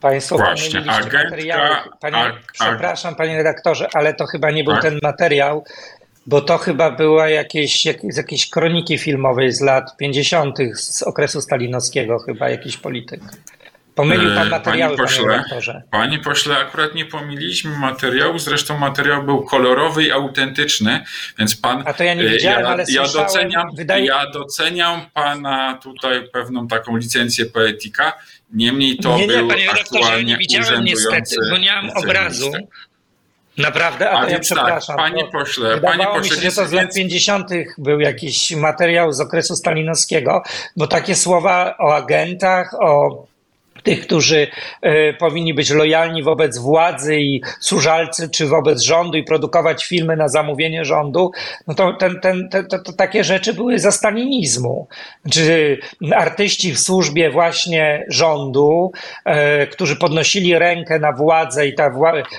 Państwo 0.00 0.36
Właśnie, 0.36 0.80
agentka, 0.80 1.24
materiały. 1.24 1.76
Panie, 2.00 2.16
ag- 2.16 2.32
ag- 2.32 2.42
przepraszam, 2.52 3.14
panie 3.14 3.36
redaktorze, 3.36 3.88
ale 3.94 4.14
to 4.14 4.26
chyba 4.26 4.50
nie 4.50 4.64
był 4.64 4.72
Tak? 4.72 4.82
ten 4.82 4.98
materiał, 5.02 5.64
bo 6.26 6.40
to 6.40 6.58
chyba 6.58 6.90
była 6.90 7.28
jakieś, 7.28 7.84
jak, 7.84 7.96
z 8.08 8.16
jakiejś 8.16 8.50
kroniki 8.50 8.98
filmowej 8.98 9.52
z 9.52 9.60
lat 9.60 9.96
50. 9.96 10.58
z 10.74 11.02
okresu 11.02 11.40
stalinowskiego, 11.40 12.18
chyba 12.18 12.48
jakiś 12.50 12.76
polityk. 12.76 13.20
Pomylił 13.94 14.34
pan 14.34 14.46
E, 14.46 14.50
materiały, 14.50 14.96
panie 14.96 14.96
panie 14.96 15.08
pośle, 15.08 15.26
redaktorze. 15.28 15.82
Panie 15.90 16.18
pośle, 16.18 16.58
akurat 16.58 16.94
nie 16.94 17.04
pomyliliśmy 17.06 17.78
materiału, 17.78 18.38
zresztą 18.38 18.78
materiał 18.78 19.22
był 19.22 19.42
kolorowy 19.42 20.04
i 20.04 20.12
autentyczny, 20.12 21.04
więc 21.38 21.56
pan... 21.56 21.82
A 21.86 21.92
to 21.94 22.04
ja 22.04 22.14
nie 22.14 22.22
e, 22.22 22.28
widziałem, 22.28 22.60
ja, 22.60 22.68
ale 22.68 22.84
ja 22.88 23.06
słyszałem, 23.06 23.26
doceniam, 23.26 23.68
wydaje- 23.76 24.06
ja 24.06 24.30
doceniam 24.30 25.00
pana 25.14 25.78
tutaj 25.82 26.28
pewną 26.32 26.68
taką 26.68 26.96
licencję 26.96 27.46
poetyka, 27.46 28.12
niemniej 28.52 28.96
to 28.96 29.16
nie, 29.18 29.26
nie, 29.26 29.36
był 29.36 29.48
panie 29.48 29.66
redaktorze, 29.66 30.00
ja 30.00 30.06
aktualnie 30.06 30.32
nie 30.32 30.38
widziałem 30.38 30.84
niestety, 30.84 31.36
bo 31.50 31.58
nie 31.58 31.72
mam 31.72 31.90
obrazu. 31.90 32.52
Naprawdę? 33.58 34.10
A, 34.10 34.20
A 34.20 34.24
ja 34.24 34.30
tak, 34.30 34.40
przepraszam. 34.40 34.96
panie 34.96 35.24
to 35.24 35.30
pośle, 35.30 35.80
panie 35.80 36.06
mi 36.06 36.12
pośle, 36.12 36.36
się, 36.36 36.50
że 36.50 36.56
to 36.56 36.68
z 36.68 36.72
lat 36.72 36.82
więc- 36.84 36.94
50. 36.94 37.50
był 37.78 38.00
jakiś 38.00 38.56
materiał 38.56 39.12
z 39.12 39.20
okresu 39.20 39.56
stalinowskiego, 39.56 40.42
bo 40.76 40.86
takie 40.86 41.14
słowa 41.14 41.74
o 41.78 41.94
agentach, 41.94 42.74
o 42.80 43.24
tych, 43.86 44.06
którzy 44.06 44.46
e, 44.82 45.12
powinni 45.12 45.54
być 45.54 45.70
lojalni 45.70 46.22
wobec 46.22 46.58
władzy 46.58 47.16
i 47.20 47.40
służalcy, 47.60 48.28
czy 48.30 48.46
wobec 48.46 48.82
rządu 48.82 49.18
i 49.18 49.24
produkować 49.24 49.84
filmy 49.84 50.16
na 50.16 50.28
zamówienie 50.28 50.84
rządu, 50.84 51.30
no 51.66 51.74
to, 51.74 51.92
ten, 51.92 52.20
ten, 52.20 52.48
te, 52.48 52.64
to, 52.64 52.78
to 52.78 52.92
takie 52.92 53.24
rzeczy 53.24 53.54
były 53.54 53.78
za 53.78 53.90
stalinizmu. 53.90 54.88
Czy 55.30 55.78
artyści 56.14 56.72
w 56.72 56.80
służbie 56.80 57.30
właśnie 57.30 58.04
rządu, 58.08 58.92
e, 59.24 59.66
którzy 59.66 59.96
podnosili 59.96 60.58
rękę 60.58 60.98
na 60.98 61.12
władzę 61.12 61.66
i 61.66 61.74
ta, 61.74 61.90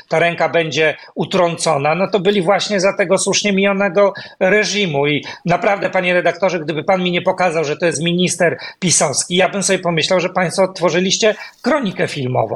ta 0.09 0.19
ręka 0.19 0.49
będzie 0.49 0.95
utrącona, 1.15 1.95
no 1.95 2.07
to 2.07 2.19
byli 2.19 2.41
właśnie 2.41 2.79
za 2.79 2.93
tego 2.93 3.17
słusznie 3.17 3.53
minionego 3.53 4.13
reżimu. 4.39 5.07
I 5.07 5.25
naprawdę, 5.45 5.89
panie 5.89 6.13
redaktorze, 6.13 6.59
gdyby 6.59 6.83
pan 6.83 7.03
mi 7.03 7.11
nie 7.11 7.21
pokazał, 7.21 7.63
że 7.63 7.77
to 7.77 7.85
jest 7.85 8.03
minister 8.03 8.57
pisowski, 8.79 9.35
ja 9.35 9.49
bym 9.49 9.63
sobie 9.63 9.79
pomyślał, 9.79 10.19
że 10.19 10.29
państwo 10.29 10.63
otworzyliście 10.63 11.36
kronikę 11.61 12.07
filmową. 12.07 12.55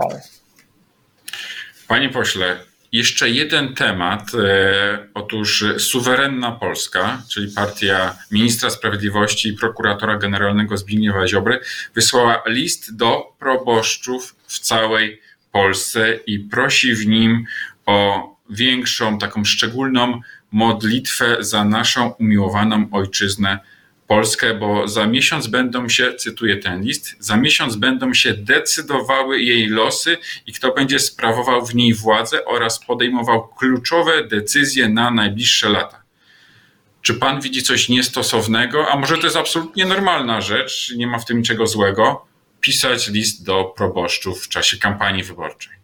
Panie 1.87 2.09
pośle, 2.09 2.59
jeszcze 2.91 3.29
jeden 3.29 3.75
temat. 3.75 4.31
E, 4.35 5.07
otóż 5.13 5.65
suwerenna 5.77 6.51
Polska, 6.51 7.21
czyli 7.29 7.51
partia 7.55 8.15
ministra 8.31 8.69
sprawiedliwości 8.69 9.49
i 9.49 9.53
prokuratora 9.53 10.17
generalnego 10.17 10.77
Zbigniewa 10.77 11.27
Ziobry, 11.27 11.59
wysłała 11.95 12.43
list 12.47 12.95
do 12.95 13.33
proboszczów 13.39 14.35
w 14.47 14.59
całej 14.59 15.21
Polsce 15.51 16.19
i 16.27 16.39
prosi 16.39 16.95
w 16.95 17.07
nim 17.07 17.45
o 17.85 18.29
większą, 18.49 19.17
taką 19.17 19.45
szczególną 19.45 20.21
modlitwę 20.51 21.37
za 21.39 21.65
naszą 21.65 22.09
umiłowaną 22.09 22.87
ojczyznę 22.91 23.59
Polskę, 24.11 24.53
bo 24.53 24.87
za 24.87 25.07
miesiąc 25.07 25.47
będą 25.47 25.89
się, 25.89 26.13
cytuję 26.13 26.57
ten 26.57 26.81
list, 26.81 27.15
za 27.19 27.37
miesiąc 27.37 27.75
będą 27.75 28.13
się 28.13 28.33
decydowały 28.33 29.41
jej 29.41 29.67
losy 29.67 30.17
i 30.47 30.53
kto 30.53 30.73
będzie 30.73 30.99
sprawował 30.99 31.65
w 31.65 31.75
niej 31.75 31.93
władzę 31.93 32.45
oraz 32.45 32.85
podejmował 32.85 33.47
kluczowe 33.47 34.27
decyzje 34.27 34.89
na 34.89 35.11
najbliższe 35.11 35.69
lata. 35.69 36.03
Czy 37.01 37.13
pan 37.13 37.41
widzi 37.41 37.63
coś 37.63 37.89
niestosownego, 37.89 38.91
a 38.91 38.97
może 38.97 39.17
to 39.17 39.23
jest 39.23 39.37
absolutnie 39.37 39.85
normalna 39.85 40.41
rzecz, 40.41 40.93
nie 40.97 41.07
ma 41.07 41.19
w 41.19 41.25
tym 41.25 41.37
niczego 41.37 41.67
złego, 41.67 42.25
pisać 42.61 43.07
list 43.07 43.45
do 43.45 43.63
proboszczów 43.63 44.43
w 44.43 44.49
czasie 44.49 44.77
kampanii 44.77 45.23
wyborczej? 45.23 45.80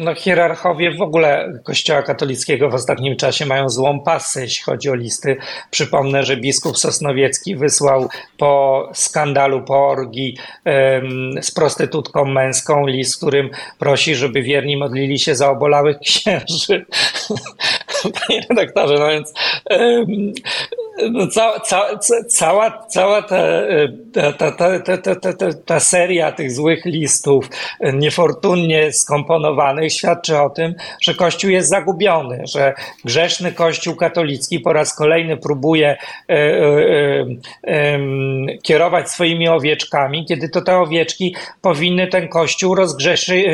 No, 0.00 0.14
hierarchowie 0.14 0.90
w 0.90 1.02
ogóle 1.02 1.52
Kościoła 1.64 2.02
katolickiego 2.02 2.70
w 2.70 2.74
ostatnim 2.74 3.16
czasie 3.16 3.46
mają 3.46 3.68
złą 3.68 4.00
pasę, 4.00 4.40
jeśli 4.40 4.64
chodzi 4.64 4.90
o 4.90 4.94
listy. 4.94 5.36
Przypomnę, 5.70 6.24
że 6.24 6.36
biskup 6.36 6.78
Sosnowiecki 6.78 7.56
wysłał 7.56 8.08
po 8.36 8.90
skandalu, 8.94 9.62
po 9.62 9.88
orgii 9.88 10.36
em, 10.64 11.32
z 11.42 11.50
prostytutką 11.50 12.24
męską 12.24 12.86
list, 12.86 13.14
w 13.14 13.16
którym 13.16 13.50
prosi, 13.78 14.14
żeby 14.14 14.42
wierni 14.42 14.76
modlili 14.76 15.18
się 15.18 15.34
za 15.34 15.50
obolałych 15.50 15.98
księży. 15.98 16.86
panie 18.02 18.40
redaktorze, 18.50 18.94
no 18.94 19.08
więc 19.08 19.32
no, 21.10 21.26
ca, 21.26 21.60
ca, 21.60 21.98
ca, 21.98 22.24
cała, 22.24 22.86
cała 22.88 23.18
e, 23.18 23.88
ta, 24.12 24.32
ta, 24.32 24.52
ta, 24.52 24.78
ta, 24.78 25.14
ta, 25.14 25.32
ta, 25.32 25.52
ta 25.66 25.80
seria 25.80 26.32
tych 26.32 26.52
złych 26.52 26.84
listów 26.84 27.50
e, 27.80 27.92
niefortunnie 27.92 28.92
skomponowanych 28.92 29.92
świadczy 29.92 30.38
o 30.38 30.50
tym, 30.50 30.74
że 31.02 31.14
Kościół 31.14 31.50
jest 31.50 31.68
zagubiony, 31.68 32.42
że 32.44 32.74
grzeszny 33.04 33.52
Kościół 33.52 33.96
katolicki 33.96 34.60
po 34.60 34.72
raz 34.72 34.94
kolejny 34.94 35.36
próbuje 35.36 35.96
e, 36.28 36.36
kierować 38.62 39.10
swoimi 39.10 39.48
owieczkami, 39.48 40.26
kiedy 40.26 40.48
to 40.48 40.60
te 40.60 40.78
owieczki 40.78 41.36
powinny 41.60 42.06
ten 42.06 42.28
Kościół 42.28 42.74
rozgrzeszy, 42.74 43.44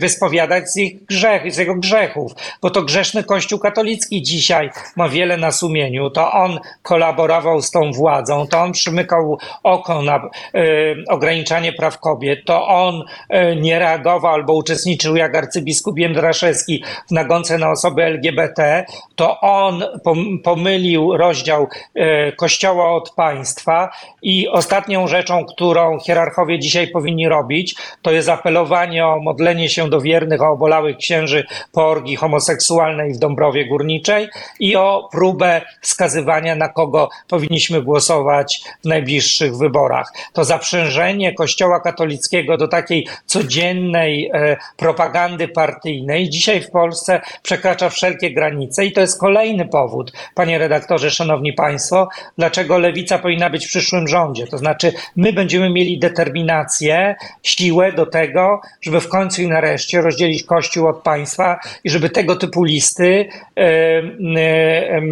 wyspowiadać 0.00 0.70
z 0.70 0.76
ich 0.76 1.04
grzech, 1.04 1.54
z 1.54 1.58
jego 1.58 1.74
grzechów 1.74 2.32
bo 2.62 2.70
to 2.70 2.82
grzeszny 2.82 3.24
Kościół 3.24 3.58
katolicki 3.58 4.22
dzisiaj 4.22 4.70
ma 4.96 5.08
wiele 5.08 5.36
na 5.36 5.52
sumieniu, 5.52 6.10
to 6.10 6.32
on 6.32 6.60
kolaborował 6.82 7.62
z 7.62 7.70
tą 7.70 7.92
władzą, 7.92 8.46
to 8.46 8.60
on 8.60 8.72
przymykał 8.72 9.38
oko 9.62 10.02
na 10.02 10.30
y, 10.54 11.04
ograniczanie 11.08 11.72
praw 11.72 11.98
kobiet, 11.98 12.44
to 12.44 12.66
on 12.68 13.04
y, 13.34 13.56
nie 13.56 13.78
reagował 13.78 14.34
albo 14.34 14.54
uczestniczył 14.54 15.16
jak 15.16 15.36
arcybiskup 15.36 15.98
Jędraszewski 15.98 16.84
w 17.08 17.10
nagonce 17.10 17.58
na 17.58 17.70
osoby 17.70 18.04
LGBT, 18.04 18.84
to 19.14 19.40
on 19.40 19.84
pom- 20.04 20.42
pomylił 20.42 21.16
rozdział 21.16 21.68
y, 21.96 22.32
Kościoła 22.36 22.92
od 22.92 23.10
państwa 23.14 23.90
i 24.22 24.48
ostatnią 24.48 25.06
rzeczą, 25.06 25.44
którą 25.44 25.98
hierarchowie 25.98 26.58
dzisiaj 26.58 26.88
powinni 26.88 27.28
robić, 27.28 27.74
to 28.02 28.10
jest 28.10 28.28
apelowanie 28.28 29.06
o 29.06 29.20
modlenie 29.20 29.68
się 29.68 29.90
do 29.90 30.00
wiernych, 30.00 30.42
o 30.42 30.50
obolałych 30.50 30.96
księży 30.96 31.44
po 31.72 31.88
orgii 31.88 32.16
homoseksualnej 32.30 33.12
w 33.12 33.18
Dąbrowie 33.18 33.66
Górniczej 33.66 34.28
i 34.60 34.76
o 34.76 35.08
próbę 35.12 35.62
wskazywania, 35.80 36.54
na 36.54 36.68
kogo 36.68 37.08
powinniśmy 37.28 37.82
głosować 37.82 38.62
w 38.84 38.88
najbliższych 38.88 39.56
wyborach. 39.56 40.12
To 40.32 40.44
zaprzężenie 40.44 41.34
Kościoła 41.34 41.80
katolickiego 41.80 42.56
do 42.56 42.68
takiej 42.68 43.08
codziennej 43.26 44.30
e, 44.34 44.56
propagandy 44.76 45.48
partyjnej 45.48 46.28
dzisiaj 46.28 46.60
w 46.60 46.70
Polsce 46.70 47.20
przekracza 47.42 47.88
wszelkie 47.88 48.34
granice 48.34 48.84
i 48.84 48.92
to 48.92 49.00
jest 49.00 49.20
kolejny 49.20 49.68
powód, 49.68 50.12
panie 50.34 50.58
redaktorze, 50.58 51.10
szanowni 51.10 51.52
państwo, 51.52 52.08
dlaczego 52.38 52.78
lewica 52.78 53.18
powinna 53.18 53.50
być 53.50 53.66
w 53.66 53.68
przyszłym 53.68 54.08
rządzie. 54.08 54.46
To 54.46 54.58
znaczy, 54.58 54.92
my 55.16 55.32
będziemy 55.32 55.70
mieli 55.70 55.98
determinację, 55.98 57.14
siłę 57.42 57.92
do 57.92 58.06
tego, 58.06 58.60
żeby 58.80 59.00
w 59.00 59.08
końcu 59.08 59.42
i 59.42 59.46
nareszcie 59.46 60.00
rozdzielić 60.00 60.42
Kościół 60.42 60.88
od 60.88 61.02
państwa 61.02 61.58
i 61.84 61.90
żeby 61.90 62.10
tego 62.20 62.36
typu 62.36 62.64
listy 62.64 63.28
e, 63.56 63.60
e, 63.60 65.02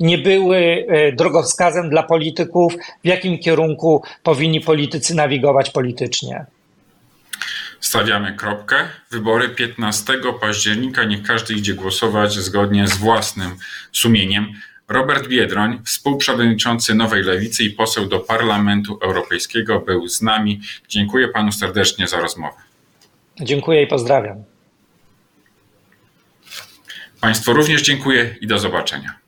nie 0.00 0.18
były 0.18 0.58
e, 0.58 1.12
drogowskazem 1.12 1.90
dla 1.90 2.02
polityków, 2.02 2.74
w 3.04 3.06
jakim 3.06 3.38
kierunku 3.38 4.02
powinni 4.22 4.60
politycy 4.60 5.14
nawigować 5.14 5.70
politycznie. 5.70 6.46
Stawiamy 7.80 8.36
kropkę. 8.36 8.76
Wybory 9.10 9.48
15 9.48 10.12
października. 10.40 11.04
Niech 11.04 11.22
każdy 11.22 11.54
idzie 11.54 11.74
głosować 11.74 12.32
zgodnie 12.32 12.86
z 12.88 12.96
własnym 12.96 13.50
sumieniem. 13.92 14.46
Robert 14.88 15.28
Biedroń, 15.28 15.80
współprzewodniczący 15.84 16.94
Nowej 16.94 17.22
Lewicy 17.22 17.64
i 17.64 17.70
poseł 17.70 18.06
do 18.06 18.20
Parlamentu 18.20 18.98
Europejskiego, 19.02 19.80
był 19.80 20.08
z 20.08 20.22
nami. 20.22 20.60
Dziękuję 20.88 21.28
panu 21.28 21.52
serdecznie 21.52 22.06
za 22.08 22.20
rozmowę. 22.20 22.56
Dziękuję 23.40 23.82
i 23.82 23.86
pozdrawiam. 23.86 24.51
Państwu 27.22 27.52
również 27.52 27.82
dziękuję 27.82 28.36
i 28.40 28.46
do 28.46 28.58
zobaczenia. 28.58 29.21